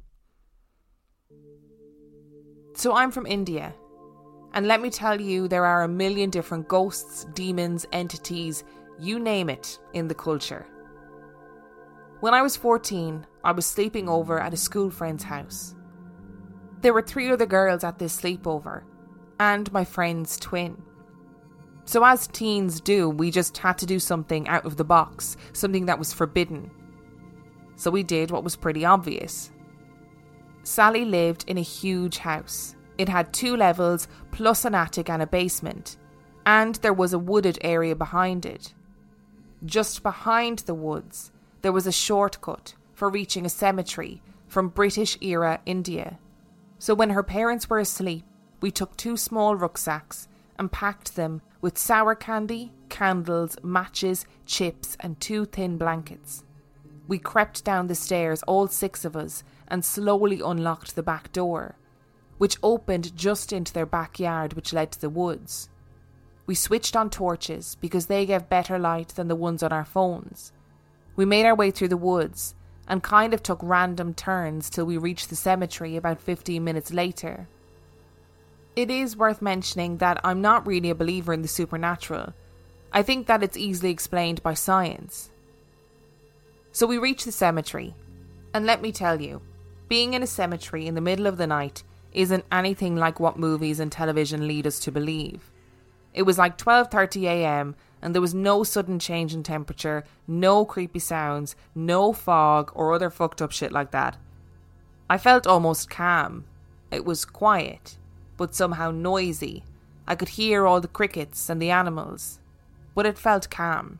So 2.76 2.96
I'm 2.96 3.12
from 3.12 3.26
India. 3.26 3.74
And 4.54 4.68
let 4.68 4.82
me 4.82 4.90
tell 4.90 5.20
you, 5.20 5.48
there 5.48 5.66
are 5.66 5.84
a 5.84 5.88
million 5.88 6.30
different 6.30 6.68
ghosts, 6.68 7.26
demons, 7.34 7.86
entities, 7.92 8.64
you 9.00 9.20
name 9.20 9.50
it, 9.50 9.80
in 9.94 10.08
the 10.08 10.16
culture. 10.16 10.66
When 12.20 12.34
I 12.34 12.42
was 12.42 12.58
14, 12.58 13.26
I 13.44 13.52
was 13.52 13.66
sleeping 13.66 14.10
over 14.10 14.40
at 14.40 14.54
a 14.54 14.58
school 14.58 14.90
friend's 14.90 15.24
house. 15.24 15.76
There 16.82 16.94
were 16.94 17.02
three 17.02 17.30
other 17.32 17.46
girls 17.46 17.84
at 17.84 18.00
this 18.00 18.20
sleepover, 18.20 18.84
and 19.40 19.72
my 19.72 19.86
friend's 19.86 20.38
twin. 20.38 20.82
So, 21.86 22.04
as 22.04 22.28
teens 22.28 22.82
do, 22.82 23.10
we 23.10 23.32
just 23.32 23.58
had 23.58 23.78
to 23.80 23.86
do 23.86 24.00
something 24.00 24.48
out 24.48 24.66
of 24.66 24.78
the 24.78 24.84
box, 24.84 25.38
something 25.54 25.86
that 25.88 25.98
was 25.98 26.14
forbidden. 26.14 26.70
So, 27.76 27.90
we 27.90 28.04
did 28.04 28.32
what 28.32 28.44
was 28.44 28.56
pretty 28.56 28.86
obvious. 28.86 29.52
Sally 30.64 31.06
lived 31.06 31.46
in 31.48 31.58
a 31.58 31.62
huge 31.62 32.18
house. 32.20 32.76
It 33.00 33.08
had 33.08 33.32
two 33.32 33.56
levels, 33.56 34.10
plus 34.32 34.66
an 34.66 34.76
attic 34.76 35.10
and 35.10 35.22
a 35.22 35.26
basement, 35.26 35.96
and 36.46 36.76
there 36.76 36.94
was 36.94 37.14
a 37.14 37.18
wooded 37.18 37.58
area 37.62 37.96
behind 37.96 38.46
it. 38.46 38.74
Just 39.66 40.04
behind 40.04 40.60
the 40.60 40.74
woods, 40.74 41.32
there 41.62 41.72
was 41.72 41.88
a 41.88 41.94
shortcut 41.94 42.76
for 42.94 43.10
reaching 43.10 43.46
a 43.46 43.50
cemetery 43.50 44.22
from 44.50 44.68
British 44.68 45.18
era 45.22 45.62
India. 45.66 46.20
So 46.78 46.94
when 46.94 47.12
her 47.12 47.24
parents 47.24 47.70
were 47.70 47.80
asleep, 47.80 48.26
we 48.60 48.70
took 48.70 48.98
two 48.98 49.16
small 49.16 49.56
rucksacks 49.56 50.28
and 50.58 50.70
packed 50.70 51.16
them 51.16 51.42
with 51.62 51.78
sour 51.78 52.16
candy, 52.16 52.74
candles, 52.90 53.56
matches, 53.64 54.26
chips, 54.46 54.98
and 55.00 55.18
two 55.22 55.46
thin 55.46 55.78
blankets. 55.78 56.44
We 57.08 57.18
crept 57.18 57.64
down 57.64 57.88
the 57.88 57.96
stairs, 57.96 58.44
all 58.44 58.68
six 58.68 59.06
of 59.06 59.16
us, 59.16 59.44
and 59.70 59.86
slowly 59.86 60.42
unlocked 60.44 60.98
the 60.98 61.04
back 61.04 61.32
door, 61.32 61.78
which 62.40 62.58
opened 62.64 63.16
just 63.16 63.54
into 63.54 63.72
their 63.72 63.86
backyard, 63.86 64.54
which 64.54 64.74
led 64.74 64.92
to 64.92 65.00
the 65.00 65.10
woods. 65.10 65.70
We 66.48 66.56
switched 66.56 66.96
on 66.96 67.12
torches 67.12 67.78
because 67.80 68.08
they 68.08 68.26
gave 68.26 68.50
better 68.50 68.80
light 68.80 69.10
than 69.10 69.28
the 69.28 69.36
ones 69.36 69.62
on 69.62 69.72
our 69.72 69.86
phones. 69.86 70.52
We 71.16 71.26
made 71.26 71.46
our 71.46 71.54
way 71.54 71.70
through 71.70 71.90
the 71.90 71.98
woods 71.98 72.56
and 72.88 73.04
kind 73.04 73.34
of 73.34 73.44
took 73.44 73.60
random 73.62 74.14
turns 74.14 74.70
till 74.70 74.86
we 74.86 74.98
reached 74.98 75.30
the 75.30 75.36
cemetery 75.36 75.96
about 75.96 76.22
15 76.22 76.64
minutes 76.64 76.92
later. 76.92 77.48
It 78.76 78.90
is 78.90 79.18
worth 79.18 79.42
mentioning 79.42 79.98
that 79.98 80.22
I'm 80.24 80.42
not 80.42 80.66
really 80.66 80.90
a 80.90 80.96
believer 80.96 81.34
in 81.34 81.42
the 81.42 81.48
supernatural. 81.48 82.34
I 82.94 83.04
think 83.04 83.28
that 83.28 83.44
it's 83.44 83.58
easily 83.58 83.92
explained 83.92 84.42
by 84.42 84.54
science. 84.54 85.30
So 86.72 86.88
we 86.88 86.98
reach 86.98 87.26
the 87.26 87.32
cemetery, 87.32 87.94
and 88.54 88.66
let 88.66 88.82
me 88.82 88.92
tell 88.92 89.22
you, 89.22 89.42
being 89.90 90.14
in 90.14 90.24
a 90.24 90.28
cemetery 90.28 90.88
in 90.88 90.96
the 90.96 91.02
middle 91.02 91.28
of 91.28 91.38
the 91.38 91.48
night 91.48 91.84
isn't 92.14 92.46
anything 92.52 92.96
like 92.96 93.20
what 93.20 93.38
movies 93.38 93.80
and 93.80 93.92
television 93.92 94.48
lead 94.48 94.66
us 94.66 94.80
to 94.80 94.92
believe. 94.92 95.52
It 96.14 96.24
was 96.24 96.38
like 96.38 96.58
12:30 96.58 97.24
a.m. 97.24 97.76
and 98.02 98.14
there 98.14 98.22
was 98.22 98.34
no 98.34 98.64
sudden 98.64 99.00
change 99.00 99.34
in 99.34 99.44
temperature, 99.44 100.04
no 100.28 100.66
creepy 100.66 101.00
sounds, 101.00 101.56
no 101.76 102.14
fog 102.14 102.72
or 102.74 102.94
other 102.94 103.10
fucked 103.10 103.42
up 103.42 103.52
shit 103.52 103.72
like 103.72 103.92
that. 103.92 104.18
I 105.10 105.18
felt 105.18 105.48
almost 105.48 105.90
calm. 105.90 106.46
It 106.92 107.06
was 107.06 107.26
quiet, 107.26 107.98
but 108.38 108.56
somehow 108.56 108.92
noisy. 108.92 109.64
I 110.08 110.16
could 110.16 110.30
hear 110.30 110.66
all 110.66 110.82
the 110.82 110.88
crickets 110.88 111.50
and 111.50 111.62
the 111.62 111.70
animals, 111.70 112.40
but 112.96 113.06
it 113.06 113.18
felt 113.18 113.50
calm. 113.50 114.00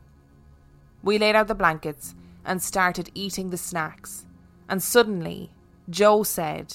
We 1.02 1.18
laid 1.18 1.36
out 1.36 1.48
the 1.48 1.54
blankets 1.54 2.14
and 2.44 2.60
started 2.60 3.10
eating 3.14 3.50
the 3.50 3.56
snacks, 3.56 4.26
and 4.68 4.82
suddenly 4.82 5.52
Joe 5.88 6.22
said, 6.22 6.74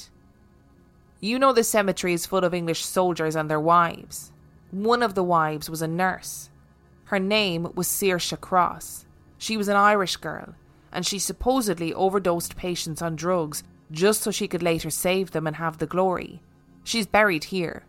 You 1.19 1.39
know 1.39 1.53
the 1.53 1.63
cemetery 1.63 2.13
is 2.13 2.25
full 2.25 2.43
of 2.43 2.53
English 2.53 2.85
soldiers 2.85 3.35
and 3.35 3.49
their 3.49 3.59
wives. 3.59 4.31
One 4.71 5.01
of 5.01 5.15
the 5.15 5.23
wives 5.23 5.69
was 5.69 5.81
a 5.81 5.87
nurse. 5.87 6.49
Her 7.05 7.19
name 7.19 7.71
was 7.75 7.87
Saoirse 7.87 8.39
Cross. 8.41 9.05
She 9.37 9.57
was 9.57 9.67
an 9.67 9.75
Irish 9.75 10.17
girl, 10.17 10.55
and 10.91 11.05
she 11.05 11.19
supposedly 11.19 11.93
overdosed 11.93 12.57
patients 12.57 13.01
on 13.01 13.15
drugs 13.15 13.63
just 13.91 14.21
so 14.21 14.31
she 14.31 14.47
could 14.47 14.63
later 14.63 14.89
save 14.89 15.31
them 15.31 15.47
and 15.47 15.55
have 15.57 15.77
the 15.77 15.85
glory. 15.85 16.41
She's 16.83 17.05
buried 17.05 17.45
here. 17.45 17.83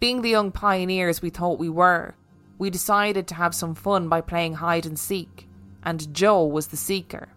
Being 0.00 0.22
the 0.22 0.30
young 0.30 0.50
pioneers 0.50 1.22
we 1.22 1.30
thought 1.30 1.58
we 1.58 1.68
were, 1.68 2.14
we 2.58 2.70
decided 2.70 3.26
to 3.28 3.34
have 3.34 3.54
some 3.54 3.74
fun 3.74 4.08
by 4.08 4.20
playing 4.20 4.54
hide 4.54 4.86
and 4.86 4.98
seek, 4.98 5.48
and 5.82 6.12
Joe 6.14 6.44
was 6.44 6.68
the 6.68 6.76
seeker. 6.76 7.28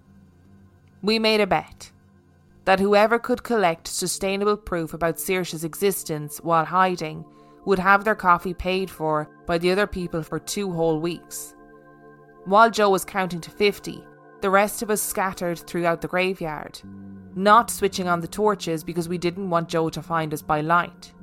We 1.02 1.20
made 1.20 1.42
a 1.42 1.48
bet 1.48 1.92
that 2.68 2.82
whoever 2.82 3.18
could 3.18 3.44
collect 3.44 3.88
sustainable 3.88 4.58
proof 4.58 4.94
about 4.94 5.18
Saoirse's 5.18 5.64
existence 5.64 6.40
while 6.44 6.66
hiding 6.66 7.24
would 7.64 7.80
have 7.80 8.04
their 8.04 8.14
coffee 8.14 8.54
paid 8.54 8.90
for 8.90 9.30
by 9.46 9.58
the 9.58 9.72
other 9.72 9.88
people 9.88 10.22
for 10.22 10.38
two 10.38 10.70
whole 10.74 11.00
weeks. 11.00 11.56
While 12.44 12.70
Joe 12.70 12.90
was 12.90 13.06
counting 13.06 13.40
to 13.40 13.52
50, 13.52 14.04
the 14.42 14.50
rest 14.50 14.82
of 14.82 14.92
us 14.92 15.02
scattered 15.02 15.60
throughout 15.60 16.02
the 16.02 16.10
graveyard, 16.10 16.82
not 17.36 17.72
switching 17.72 18.10
on 18.10 18.20
the 18.20 18.28
torches 18.28 18.84
because 18.84 19.08
we 19.08 19.18
didn't 19.18 19.50
want 19.50 19.70
Joe 19.70 19.88
to 19.88 20.02
find 20.02 20.34
us 20.34 20.42
by 20.42 20.60
light. 20.60 21.14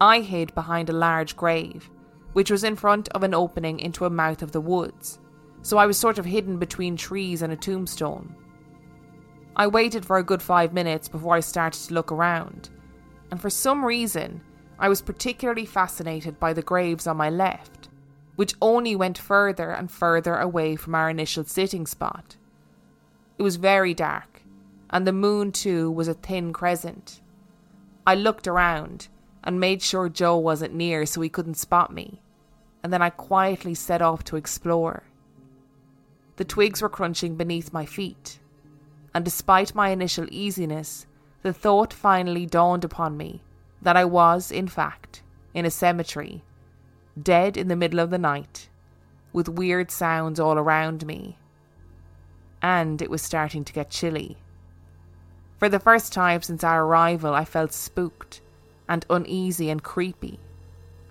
I 0.00 0.20
hid 0.20 0.54
behind 0.54 0.88
a 0.88 0.92
large 0.92 1.34
grave, 1.34 1.90
which 2.32 2.52
was 2.52 2.62
in 2.62 2.76
front 2.76 3.08
of 3.08 3.24
an 3.24 3.34
opening 3.34 3.80
into 3.80 4.04
a 4.04 4.10
mouth 4.10 4.40
of 4.40 4.52
the 4.52 4.60
woods, 4.60 5.18
so 5.62 5.78
I 5.78 5.86
was 5.86 5.98
sort 5.98 6.18
of 6.18 6.24
hidden 6.24 6.60
between 6.60 6.96
trees 6.96 7.42
and 7.42 7.52
a 7.52 7.56
tombstone. 7.56 8.36
I 9.56 9.66
waited 9.66 10.04
for 10.04 10.18
a 10.18 10.22
good 10.22 10.42
five 10.42 10.72
minutes 10.72 11.08
before 11.08 11.34
I 11.34 11.40
started 11.40 11.80
to 11.88 11.94
look 11.94 12.10
around, 12.10 12.70
and 13.30 13.40
for 13.40 13.50
some 13.50 13.84
reason, 13.84 14.40
I 14.78 14.88
was 14.88 15.00
particularly 15.00 15.66
fascinated 15.66 16.40
by 16.40 16.52
the 16.52 16.62
graves 16.62 17.06
on 17.06 17.16
my 17.16 17.30
left 17.30 17.84
which 18.36 18.54
only 18.60 18.96
went 18.96 19.18
further 19.18 19.70
and 19.70 19.90
further 19.90 20.36
away 20.36 20.76
from 20.76 20.94
our 20.94 21.08
initial 21.08 21.44
sitting 21.44 21.86
spot. 21.86 22.36
It 23.38 23.42
was 23.42 23.56
very 23.56 23.94
dark, 23.94 24.42
and 24.90 25.06
the 25.06 25.12
moon, 25.12 25.52
too, 25.52 25.90
was 25.90 26.08
a 26.08 26.14
thin 26.14 26.52
crescent. 26.52 27.20
I 28.06 28.14
looked 28.14 28.46
around 28.46 29.08
and 29.42 29.60
made 29.60 29.82
sure 29.82 30.08
Joe 30.08 30.36
wasn't 30.36 30.74
near 30.74 31.06
so 31.06 31.20
he 31.20 31.28
couldn't 31.28 31.54
spot 31.54 31.92
me, 31.92 32.22
and 32.82 32.92
then 32.92 33.02
I 33.02 33.10
quietly 33.10 33.74
set 33.74 34.02
off 34.02 34.24
to 34.24 34.36
explore. 34.36 35.04
The 36.36 36.44
twigs 36.44 36.82
were 36.82 36.88
crunching 36.88 37.36
beneath 37.36 37.72
my 37.72 37.86
feet, 37.86 38.40
and 39.14 39.24
despite 39.24 39.74
my 39.74 39.90
initial 39.90 40.26
easiness, 40.30 41.06
the 41.42 41.52
thought 41.52 41.92
finally 41.92 42.46
dawned 42.46 42.84
upon 42.84 43.16
me 43.16 43.42
that 43.80 43.96
I 43.96 44.04
was, 44.04 44.50
in 44.50 44.66
fact, 44.66 45.22
in 45.52 45.64
a 45.64 45.70
cemetery 45.70 46.42
dead 47.20 47.56
in 47.56 47.68
the 47.68 47.76
middle 47.76 48.00
of 48.00 48.10
the 48.10 48.18
night, 48.18 48.68
with 49.32 49.48
weird 49.48 49.90
sounds 49.90 50.40
all 50.40 50.58
around 50.58 51.06
me. 51.06 51.38
And 52.60 53.00
it 53.00 53.10
was 53.10 53.22
starting 53.22 53.64
to 53.64 53.72
get 53.72 53.90
chilly. 53.90 54.36
For 55.58 55.68
the 55.68 55.78
first 55.78 56.12
time 56.12 56.42
since 56.42 56.64
our 56.64 56.84
arrival, 56.84 57.34
I 57.34 57.44
felt 57.44 57.72
spooked 57.72 58.40
and 58.88 59.06
uneasy 59.08 59.70
and 59.70 59.82
creepy. 59.82 60.40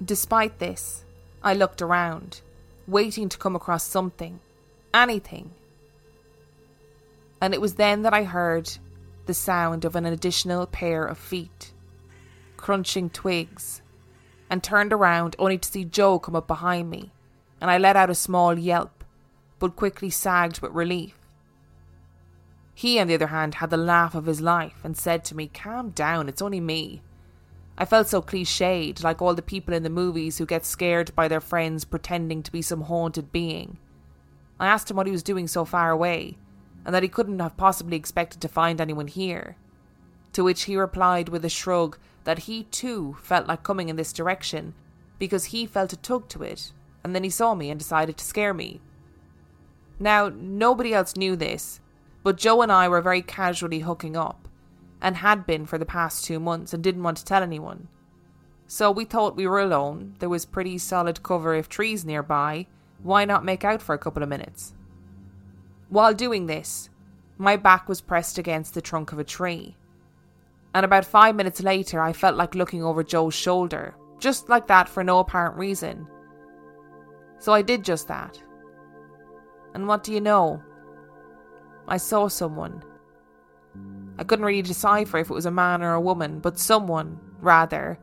Despite 0.03 0.59
this, 0.59 1.05
I 1.41 1.53
looked 1.53 1.81
around, 1.81 2.41
waiting 2.87 3.29
to 3.29 3.37
come 3.37 3.55
across 3.55 3.83
something, 3.83 4.39
anything. 4.93 5.51
And 7.43 7.53
it 7.53 7.59
was 7.59 7.75
then 7.75 8.03
that 8.03 8.13
I 8.13 8.23
heard 8.23 8.71
the 9.25 9.33
sound 9.33 9.83
of 9.83 9.97
an 9.97 10.05
additional 10.05 10.65
pair 10.65 11.03
of 11.03 11.17
feet, 11.17 11.73
crunching 12.55 13.09
twigs 13.09 13.81
and 14.49 14.63
turned 14.63 14.93
around 14.93 15.35
only 15.37 15.57
to 15.57 15.69
see 15.69 15.83
Joe 15.83 16.19
come 16.19 16.37
up 16.37 16.47
behind 16.47 16.89
me, 16.89 17.11
and 17.59 17.69
I 17.69 17.77
let 17.77 17.97
out 17.97 18.09
a 18.09 18.15
small 18.15 18.57
yelp, 18.57 19.03
but 19.59 19.75
quickly 19.75 20.09
sagged 20.09 20.61
with 20.61 20.71
relief. 20.71 21.19
He, 22.73 22.97
on 22.97 23.07
the 23.07 23.15
other 23.15 23.27
hand, 23.27 23.55
had 23.55 23.71
the 23.71 23.75
laugh 23.75 24.15
of 24.15 24.25
his 24.25 24.39
life 24.39 24.79
and 24.81 24.95
said 24.95 25.25
to 25.25 25.35
me, 25.35 25.47
Calm 25.47 25.89
down, 25.89 26.29
it's 26.29 26.41
only 26.41 26.61
me. 26.61 27.01
I 27.77 27.83
felt 27.83 28.07
so 28.07 28.21
cliched, 28.21 29.03
like 29.03 29.21
all 29.21 29.35
the 29.35 29.41
people 29.41 29.73
in 29.73 29.83
the 29.83 29.89
movies 29.89 30.37
who 30.37 30.45
get 30.45 30.65
scared 30.65 31.13
by 31.13 31.27
their 31.27 31.41
friends 31.41 31.83
pretending 31.83 32.41
to 32.43 32.53
be 32.53 32.61
some 32.61 32.83
haunted 32.83 33.33
being. 33.33 33.79
I 34.61 34.67
asked 34.67 34.89
him 34.89 34.95
what 34.95 35.07
he 35.07 35.11
was 35.11 35.23
doing 35.23 35.49
so 35.49 35.65
far 35.65 35.91
away, 35.91 36.37
and 36.85 36.93
that 36.93 37.03
he 37.03 37.09
couldn't 37.09 37.39
have 37.39 37.57
possibly 37.57 37.97
expected 37.97 38.41
to 38.41 38.47
find 38.47 38.79
anyone 38.79 39.07
here. 39.07 39.55
To 40.33 40.43
which 40.43 40.63
he 40.63 40.75
replied 40.75 41.29
with 41.29 41.45
a 41.45 41.49
shrug 41.49 41.97
that 42.23 42.39
he 42.39 42.63
too 42.65 43.15
felt 43.21 43.47
like 43.47 43.63
coming 43.63 43.89
in 43.89 43.95
this 43.95 44.13
direction 44.13 44.73
because 45.19 45.45
he 45.45 45.65
felt 45.65 45.93
a 45.93 45.97
tug 45.97 46.27
to 46.29 46.43
it, 46.43 46.73
and 47.03 47.15
then 47.15 47.23
he 47.23 47.29
saw 47.29 47.55
me 47.55 47.69
and 47.69 47.79
decided 47.79 48.17
to 48.17 48.25
scare 48.25 48.53
me. 48.53 48.81
Now, 49.99 50.29
nobody 50.29 50.93
else 50.93 51.15
knew 51.15 51.35
this, 51.35 51.79
but 52.23 52.37
Joe 52.37 52.61
and 52.61 52.71
I 52.71 52.89
were 52.89 53.01
very 53.01 53.21
casually 53.21 53.79
hooking 53.79 54.17
up, 54.17 54.47
and 55.01 55.17
had 55.17 55.45
been 55.45 55.65
for 55.65 55.77
the 55.77 55.85
past 55.85 56.25
two 56.25 56.39
months, 56.39 56.73
and 56.73 56.83
didn't 56.83 57.03
want 57.03 57.17
to 57.17 57.25
tell 57.25 57.43
anyone. 57.43 57.87
So 58.67 58.91
we 58.91 59.05
thought 59.05 59.35
we 59.35 59.47
were 59.47 59.59
alone, 59.59 60.15
there 60.19 60.29
was 60.29 60.45
pretty 60.45 60.77
solid 60.77 61.23
cover 61.23 61.55
of 61.55 61.69
trees 61.69 62.03
nearby, 62.03 62.67
why 63.01 63.25
not 63.25 63.45
make 63.45 63.63
out 63.63 63.81
for 63.81 63.93
a 63.93 63.99
couple 63.99 64.23
of 64.23 64.29
minutes? 64.29 64.73
While 65.93 66.15
doing 66.15 66.47
this, 66.47 66.89
my 67.37 67.55
back 67.55 67.87
was 67.87 68.01
pressed 68.01 68.39
against 68.39 68.73
the 68.73 68.81
trunk 68.81 69.11
of 69.11 69.19
a 69.19 69.23
tree. 69.23 69.77
And 70.73 70.83
about 70.83 71.05
five 71.05 71.35
minutes 71.35 71.61
later, 71.61 72.01
I 72.01 72.13
felt 72.13 72.35
like 72.35 72.55
looking 72.55 72.83
over 72.83 73.03
Joe's 73.03 73.35
shoulder, 73.35 73.93
just 74.17 74.49
like 74.49 74.65
that 74.65 74.89
for 74.89 75.03
no 75.03 75.19
apparent 75.19 75.55
reason. 75.55 76.07
So 77.37 77.53
I 77.53 77.61
did 77.61 77.83
just 77.83 78.07
that. 78.07 78.41
And 79.75 79.87
what 79.87 80.03
do 80.03 80.11
you 80.11 80.19
know? 80.19 80.63
I 81.87 81.97
saw 81.97 82.27
someone. 82.27 82.83
I 84.17 84.23
couldn't 84.23 84.45
really 84.45 84.63
decipher 84.63 85.19
if 85.19 85.29
it 85.29 85.35
was 85.35 85.45
a 85.45 85.51
man 85.51 85.83
or 85.83 85.93
a 85.93 86.01
woman, 86.01 86.39
but 86.39 86.57
someone, 86.57 87.19
rather, 87.39 87.99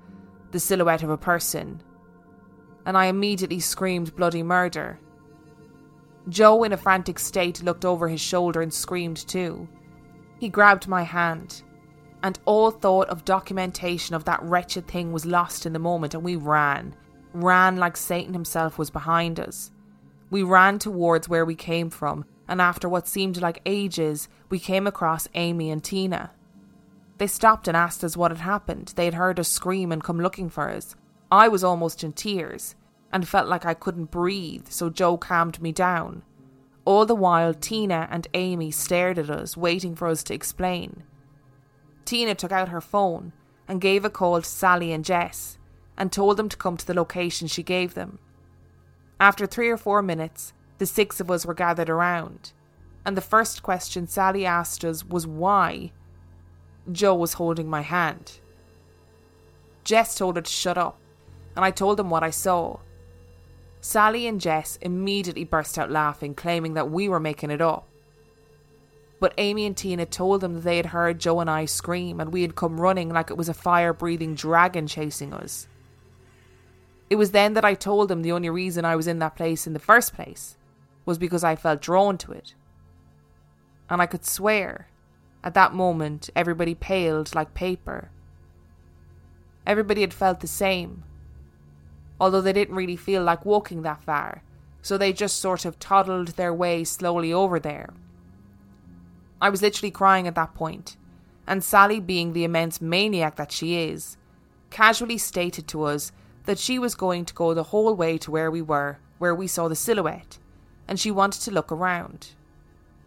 the 0.52 0.60
silhouette 0.60 1.02
of 1.02 1.10
a 1.10 1.18
person. 1.18 1.82
And 2.86 2.96
I 2.96 3.06
immediately 3.06 3.58
screamed 3.58 4.14
bloody 4.14 4.44
murder. 4.44 5.00
Joe, 6.30 6.62
in 6.64 6.72
a 6.72 6.76
frantic 6.76 7.18
state, 7.18 7.62
looked 7.62 7.84
over 7.84 8.08
his 8.08 8.20
shoulder 8.20 8.62
and 8.62 8.72
screamed 8.72 9.16
too. 9.28 9.68
He 10.38 10.48
grabbed 10.48 10.88
my 10.88 11.02
hand, 11.02 11.62
and 12.22 12.38
all 12.44 12.70
thought 12.70 13.08
of 13.08 13.24
documentation 13.24 14.14
of 14.14 14.24
that 14.24 14.42
wretched 14.42 14.86
thing 14.86 15.12
was 15.12 15.26
lost 15.26 15.66
in 15.66 15.72
the 15.72 15.78
moment, 15.78 16.14
and 16.14 16.22
we 16.22 16.36
ran. 16.36 16.94
Ran 17.32 17.76
like 17.76 17.96
Satan 17.96 18.32
himself 18.32 18.78
was 18.78 18.90
behind 18.90 19.38
us. 19.38 19.70
We 20.30 20.42
ran 20.42 20.78
towards 20.78 21.28
where 21.28 21.44
we 21.44 21.54
came 21.54 21.90
from, 21.90 22.24
and 22.48 22.60
after 22.60 22.88
what 22.88 23.08
seemed 23.08 23.40
like 23.40 23.60
ages, 23.66 24.28
we 24.48 24.58
came 24.58 24.86
across 24.86 25.28
Amy 25.34 25.70
and 25.70 25.82
Tina. 25.82 26.30
They 27.18 27.26
stopped 27.26 27.68
and 27.68 27.76
asked 27.76 28.02
us 28.02 28.16
what 28.16 28.30
had 28.30 28.40
happened. 28.40 28.92
They 28.96 29.04
had 29.04 29.14
heard 29.14 29.38
us 29.38 29.48
scream 29.48 29.92
and 29.92 30.02
come 30.02 30.20
looking 30.20 30.48
for 30.48 30.70
us. 30.70 30.96
I 31.30 31.48
was 31.48 31.62
almost 31.62 32.02
in 32.02 32.12
tears 32.12 32.74
and 33.12 33.26
felt 33.26 33.48
like 33.48 33.64
I 33.64 33.74
couldn't 33.74 34.10
breathe, 34.10 34.68
so 34.68 34.90
Joe 34.90 35.16
calmed 35.16 35.60
me 35.60 35.72
down. 35.72 36.22
All 36.84 37.06
the 37.06 37.14
while, 37.14 37.54
Tina 37.54 38.08
and 38.10 38.26
Amy 38.34 38.70
stared 38.70 39.18
at 39.18 39.30
us, 39.30 39.56
waiting 39.56 39.94
for 39.94 40.08
us 40.08 40.22
to 40.24 40.34
explain. 40.34 41.02
Tina 42.04 42.34
took 42.34 42.52
out 42.52 42.68
her 42.68 42.80
phone 42.80 43.32
and 43.68 43.80
gave 43.80 44.04
a 44.04 44.10
call 44.10 44.40
to 44.40 44.48
Sally 44.48 44.92
and 44.92 45.04
Jess 45.04 45.58
and 45.96 46.10
told 46.10 46.36
them 46.36 46.48
to 46.48 46.56
come 46.56 46.76
to 46.76 46.86
the 46.86 46.94
location 46.94 47.46
she 47.46 47.62
gave 47.62 47.94
them. 47.94 48.18
After 49.20 49.46
three 49.46 49.68
or 49.68 49.76
four 49.76 50.00
minutes, 50.00 50.54
the 50.78 50.86
six 50.86 51.20
of 51.20 51.30
us 51.30 51.44
were 51.44 51.54
gathered 51.54 51.90
around, 51.90 52.52
and 53.04 53.16
the 53.16 53.20
first 53.20 53.62
question 53.62 54.06
Sally 54.06 54.46
asked 54.46 54.84
us 54.84 55.04
was 55.04 55.26
why. 55.26 55.92
Joe 56.90 57.14
was 57.14 57.34
holding 57.34 57.68
my 57.68 57.82
hand. 57.82 58.40
Jess 59.84 60.14
told 60.14 60.36
her 60.36 60.42
to 60.42 60.50
shut 60.50 60.78
up, 60.78 60.98
and 61.54 61.64
I 61.64 61.70
told 61.70 61.98
them 61.98 62.08
what 62.08 62.22
I 62.22 62.30
saw. 62.30 62.78
Sally 63.80 64.26
and 64.26 64.40
Jess 64.40 64.76
immediately 64.82 65.44
burst 65.44 65.78
out 65.78 65.90
laughing, 65.90 66.34
claiming 66.34 66.74
that 66.74 66.90
we 66.90 67.08
were 67.08 67.20
making 67.20 67.50
it 67.50 67.60
up. 67.60 67.88
But 69.18 69.34
Amy 69.36 69.66
and 69.66 69.76
Tina 69.76 70.06
told 70.06 70.40
them 70.40 70.54
that 70.54 70.60
they 70.60 70.76
had 70.76 70.86
heard 70.86 71.18
Joe 71.18 71.40
and 71.40 71.50
I 71.50 71.66
scream 71.66 72.20
and 72.20 72.32
we 72.32 72.42
had 72.42 72.56
come 72.56 72.80
running 72.80 73.10
like 73.10 73.30
it 73.30 73.36
was 73.36 73.48
a 73.48 73.54
fire 73.54 73.92
breathing 73.92 74.34
dragon 74.34 74.86
chasing 74.86 75.32
us. 75.34 75.66
It 77.10 77.16
was 77.16 77.32
then 77.32 77.54
that 77.54 77.64
I 77.64 77.74
told 77.74 78.08
them 78.08 78.22
the 78.22 78.32
only 78.32 78.50
reason 78.50 78.84
I 78.84 78.96
was 78.96 79.06
in 79.06 79.18
that 79.18 79.36
place 79.36 79.66
in 79.66 79.72
the 79.72 79.78
first 79.78 80.14
place 80.14 80.56
was 81.04 81.18
because 81.18 81.44
I 81.44 81.56
felt 81.56 81.82
drawn 81.82 82.16
to 82.18 82.32
it. 82.32 82.54
And 83.90 84.00
I 84.00 84.06
could 84.06 84.24
swear, 84.24 84.88
at 85.42 85.54
that 85.54 85.74
moment, 85.74 86.30
everybody 86.36 86.74
paled 86.74 87.34
like 87.34 87.52
paper. 87.52 88.10
Everybody 89.66 90.02
had 90.02 90.14
felt 90.14 90.40
the 90.40 90.46
same 90.46 91.02
although 92.20 92.42
they 92.42 92.52
didn't 92.52 92.76
really 92.76 92.96
feel 92.96 93.22
like 93.22 93.46
walking 93.46 93.82
that 93.82 94.02
far, 94.02 94.42
so 94.82 94.98
they 94.98 95.12
just 95.12 95.38
sort 95.38 95.64
of 95.64 95.78
toddled 95.78 96.28
their 96.28 96.52
way 96.52 96.84
slowly 96.84 97.32
over 97.32 97.58
there. 97.58 97.90
I 99.40 99.48
was 99.48 99.62
literally 99.62 99.90
crying 99.90 100.28
at 100.28 100.34
that 100.34 100.54
point, 100.54 100.96
and 101.46 101.64
Sally, 101.64 101.98
being 101.98 102.32
the 102.32 102.44
immense 102.44 102.80
maniac 102.80 103.36
that 103.36 103.50
she 103.50 103.76
is, 103.76 104.18
casually 104.68 105.18
stated 105.18 105.66
to 105.68 105.84
us 105.84 106.12
that 106.44 106.58
she 106.58 106.78
was 106.78 106.94
going 106.94 107.24
to 107.24 107.34
go 107.34 107.54
the 107.54 107.64
whole 107.64 107.94
way 107.94 108.18
to 108.18 108.30
where 108.30 108.50
we 108.50 108.62
were, 108.62 108.98
where 109.18 109.34
we 109.34 109.46
saw 109.46 109.66
the 109.66 109.74
silhouette, 109.74 110.38
and 110.86 111.00
she 111.00 111.10
wanted 111.10 111.40
to 111.42 111.50
look 111.50 111.72
around. 111.72 112.28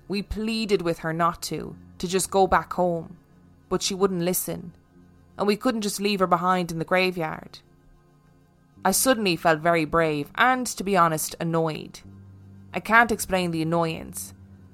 We 0.08 0.22
pleaded 0.22 0.82
with 0.82 1.00
her 1.00 1.14
not 1.14 1.42
to, 1.44 1.76
to 2.00 2.08
just 2.08 2.32
go 2.32 2.48
back 2.48 2.74
home, 2.74 3.18
but 3.70 3.82
she 3.82 3.94
wouldn't 3.94 4.22
listen, 4.22 4.74
and 5.38 5.48
we 5.48 5.56
couldn't 5.56 5.82
just 5.82 6.02
leave 6.02 6.20
her 6.20 6.28
behind 6.28 6.72
in 6.72 6.80
the 6.80 6.86
graveyard. 6.86 7.60
I 8.86 8.92
suddenly 8.92 9.36
felt 9.36 9.60
very 9.60 9.86
brave 9.86 10.30
and, 10.36 10.68
to 10.68 10.84
be 10.84 10.98
honest, 10.98 11.36
annoyed. 11.40 12.02
I 12.74 12.80
can't 12.80 13.12
explain 13.12 13.52
the 13.52 13.62
annoyance, 13.62 14.34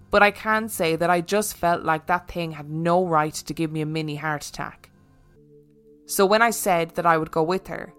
but 0.10 0.24
I 0.24 0.32
can 0.32 0.68
say 0.70 0.96
that 0.96 1.10
I 1.10 1.22
just 1.22 1.56
felt 1.56 1.84
like 1.84 2.08
that 2.08 2.28
thing 2.28 2.54
had 2.54 2.70
no 2.70 3.06
right 3.06 3.34
to 3.34 3.54
give 3.54 3.72
me 3.72 3.82
a 3.82 3.86
mini 3.86 4.16
heart 4.16 4.46
attack. 4.48 4.90
So 6.08 6.26
when 6.26 6.42
I 6.42 6.50
said 6.50 6.96
that 6.96 7.06
I 7.06 7.18
would 7.18 7.30
go 7.30 7.44
with 7.44 7.68
her, 7.68 7.94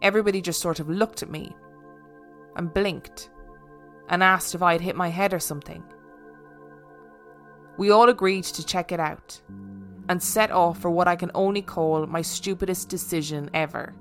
everybody 0.00 0.40
just 0.40 0.62
sort 0.62 0.80
of 0.80 0.88
looked 0.88 1.22
at 1.22 1.30
me 1.30 1.54
and 2.56 2.72
blinked 2.72 3.28
and 4.08 4.22
asked 4.22 4.54
if 4.54 4.62
I 4.62 4.72
had 4.72 4.80
hit 4.80 4.96
my 4.96 5.08
head 5.08 5.34
or 5.34 5.38
something. 5.38 5.82
We 7.76 7.90
all 7.90 8.08
agreed 8.08 8.44
to 8.44 8.64
check 8.64 8.90
it 8.90 9.00
out 9.00 9.40
and 10.08 10.22
set 10.22 10.50
off 10.50 10.78
for 10.78 10.90
what 10.90 11.08
I 11.08 11.16
can 11.16 11.30
only 11.34 11.62
call 11.62 12.06
my 12.06 12.22
stupidest 12.22 12.88
decision 12.88 13.50
ever. 13.54 13.94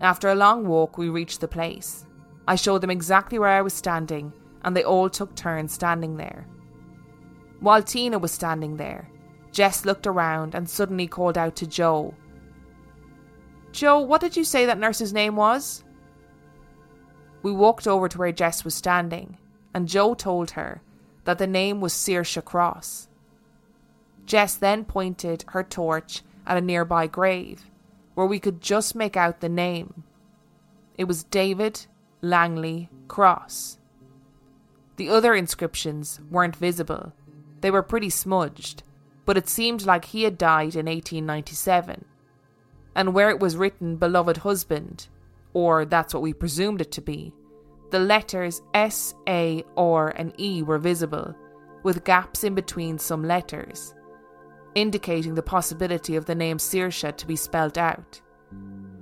After 0.00 0.28
a 0.28 0.34
long 0.34 0.66
walk, 0.66 0.98
we 0.98 1.08
reached 1.08 1.40
the 1.40 1.48
place. 1.48 2.04
I 2.46 2.54
showed 2.54 2.80
them 2.80 2.90
exactly 2.90 3.38
where 3.38 3.48
I 3.48 3.62
was 3.62 3.72
standing, 3.72 4.32
and 4.62 4.76
they 4.76 4.84
all 4.84 5.08
took 5.08 5.34
turns 5.34 5.72
standing 5.72 6.16
there. 6.16 6.46
While 7.60 7.82
Tina 7.82 8.18
was 8.18 8.32
standing 8.32 8.76
there, 8.76 9.08
Jess 9.52 9.84
looked 9.86 10.06
around 10.06 10.54
and 10.54 10.68
suddenly 10.68 11.06
called 11.06 11.38
out 11.38 11.56
to 11.56 11.66
Joe. 11.66 12.14
Joe, 13.72 14.00
what 14.00 14.20
did 14.20 14.36
you 14.36 14.44
say 14.44 14.66
that 14.66 14.78
nurse's 14.78 15.12
name 15.12 15.36
was? 15.36 15.82
We 17.42 17.52
walked 17.52 17.86
over 17.86 18.08
to 18.08 18.18
where 18.18 18.32
Jess 18.32 18.64
was 18.64 18.74
standing, 18.74 19.38
and 19.72 19.88
Joe 19.88 20.14
told 20.14 20.52
her 20.52 20.82
that 21.24 21.38
the 21.38 21.46
name 21.46 21.80
was 21.80 21.94
Saoirse 21.94 22.44
Cross. 22.44 23.08
Jess 24.26 24.56
then 24.56 24.84
pointed 24.84 25.44
her 25.48 25.62
torch 25.62 26.22
at 26.46 26.58
a 26.58 26.60
nearby 26.60 27.06
grave 27.06 27.70
where 28.16 28.26
we 28.26 28.40
could 28.40 28.62
just 28.62 28.94
make 28.94 29.14
out 29.14 29.40
the 29.40 29.48
name. 29.48 30.02
It 30.96 31.04
was 31.04 31.22
David 31.22 31.86
Langley 32.22 32.88
Cross. 33.08 33.76
The 34.96 35.10
other 35.10 35.34
inscriptions 35.34 36.18
weren't 36.30 36.56
visible, 36.56 37.12
they 37.60 37.70
were 37.70 37.82
pretty 37.82 38.08
smudged, 38.08 38.82
but 39.26 39.36
it 39.36 39.50
seemed 39.50 39.84
like 39.84 40.06
he 40.06 40.22
had 40.22 40.38
died 40.38 40.74
in 40.76 40.86
1897. 40.86 42.06
And 42.94 43.12
where 43.12 43.28
it 43.28 43.38
was 43.38 43.56
written 43.56 43.96
Beloved 43.96 44.38
Husband, 44.38 45.08
or 45.52 45.84
that's 45.84 46.14
what 46.14 46.22
we 46.22 46.32
presumed 46.32 46.80
it 46.80 46.90
to 46.92 47.02
be, 47.02 47.34
the 47.90 47.98
letters 47.98 48.62
S, 48.72 49.14
A, 49.28 49.62
R, 49.76 50.08
and 50.08 50.32
E 50.40 50.62
were 50.62 50.78
visible, 50.78 51.34
with 51.82 52.04
gaps 52.04 52.44
in 52.44 52.54
between 52.54 52.98
some 52.98 53.22
letters 53.22 53.94
indicating 54.76 55.34
the 55.34 55.42
possibility 55.42 56.16
of 56.16 56.26
the 56.26 56.34
name 56.34 56.58
Saoirse 56.58 57.16
to 57.16 57.26
be 57.26 57.34
spelt 57.34 57.78
out. 57.78 58.20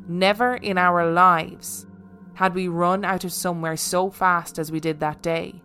Never 0.07 0.55
in 0.55 0.79
our 0.79 1.11
lives 1.11 1.87
had 2.35 2.55
we 2.55 2.69
run 2.69 3.05
out 3.05 3.25
of 3.25 3.33
somewhere 3.33 3.77
so 3.77 4.09
fast 4.09 4.59
as 4.59 4.71
we 4.71 4.79
did 4.79 5.01
that 5.01 5.21
day. 5.21 5.61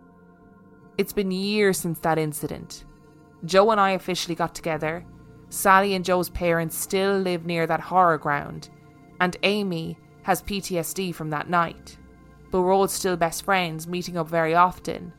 It's 0.98 1.12
been 1.12 1.30
years 1.30 1.78
since 1.78 2.00
that 2.00 2.18
incident. 2.18 2.84
Joe 3.44 3.70
and 3.70 3.80
I 3.80 3.92
officially 3.92 4.34
got 4.34 4.54
together. 4.54 5.06
Sally 5.48 5.94
and 5.94 6.04
Joe's 6.04 6.28
parents 6.28 6.76
still 6.76 7.16
live 7.16 7.46
near 7.46 7.66
that 7.68 7.80
horror 7.80 8.18
ground, 8.18 8.68
and 9.20 9.36
Amy 9.44 9.96
has 10.22 10.42
PTSD 10.42 11.14
from 11.14 11.30
that 11.30 11.48
night. 11.48 11.96
But 12.50 12.62
we're 12.62 12.74
all 12.74 12.88
still 12.88 13.16
best 13.16 13.44
friends, 13.44 13.86
meeting 13.86 14.16
up 14.16 14.28
very 14.28 14.54
often. 14.54 15.12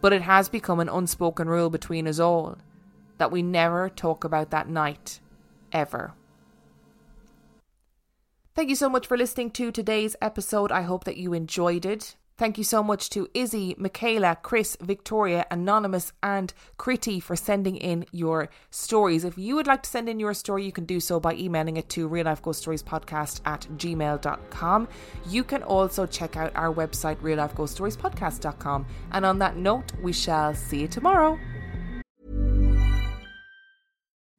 But 0.00 0.12
it 0.12 0.22
has 0.22 0.48
become 0.48 0.78
an 0.78 0.88
unspoken 0.88 1.48
rule 1.48 1.70
between 1.70 2.06
us 2.06 2.20
all 2.20 2.56
that 3.18 3.30
we 3.30 3.42
never 3.42 3.88
talk 3.88 4.24
about 4.24 4.50
that 4.50 4.68
night, 4.68 5.20
ever. 5.72 6.14
Thank 8.54 8.68
you 8.68 8.76
so 8.76 8.90
much 8.90 9.06
for 9.06 9.16
listening 9.16 9.50
to 9.52 9.72
today's 9.72 10.14
episode. 10.20 10.70
I 10.70 10.82
hope 10.82 11.04
that 11.04 11.16
you 11.16 11.32
enjoyed 11.32 11.86
it. 11.86 12.16
Thank 12.38 12.58
you 12.58 12.64
so 12.64 12.82
much 12.82 13.08
to 13.10 13.28
Izzy, 13.34 13.74
Michaela, 13.78 14.36
Chris, 14.42 14.76
Victoria, 14.80 15.46
Anonymous, 15.50 16.12
and 16.22 16.52
Kriti 16.78 17.22
for 17.22 17.36
sending 17.36 17.76
in 17.76 18.04
your 18.10 18.48
stories. 18.70 19.24
If 19.24 19.38
you 19.38 19.54
would 19.54 19.66
like 19.66 19.82
to 19.84 19.88
send 19.88 20.08
in 20.08 20.18
your 20.18 20.34
story, 20.34 20.64
you 20.64 20.72
can 20.72 20.84
do 20.84 20.98
so 20.98 21.20
by 21.20 21.34
emailing 21.34 21.76
it 21.76 21.88
to 21.90 22.08
real 22.08 22.24
life 22.24 22.42
ghost 22.42 22.62
stories 22.62 22.82
podcast 22.82 23.42
at 23.44 23.60
gmail.com. 23.76 24.88
You 25.28 25.44
can 25.44 25.62
also 25.62 26.04
check 26.06 26.36
out 26.36 26.56
our 26.56 26.74
website, 26.74 27.18
real 27.22 27.38
life 27.38 27.54
ghost 27.54 27.74
stories 27.74 27.96
podcast.com. 27.96 28.86
And 29.12 29.24
on 29.24 29.38
that 29.38 29.56
note, 29.56 29.92
we 30.02 30.12
shall 30.12 30.54
see 30.54 30.80
you 30.80 30.88
tomorrow. 30.88 31.38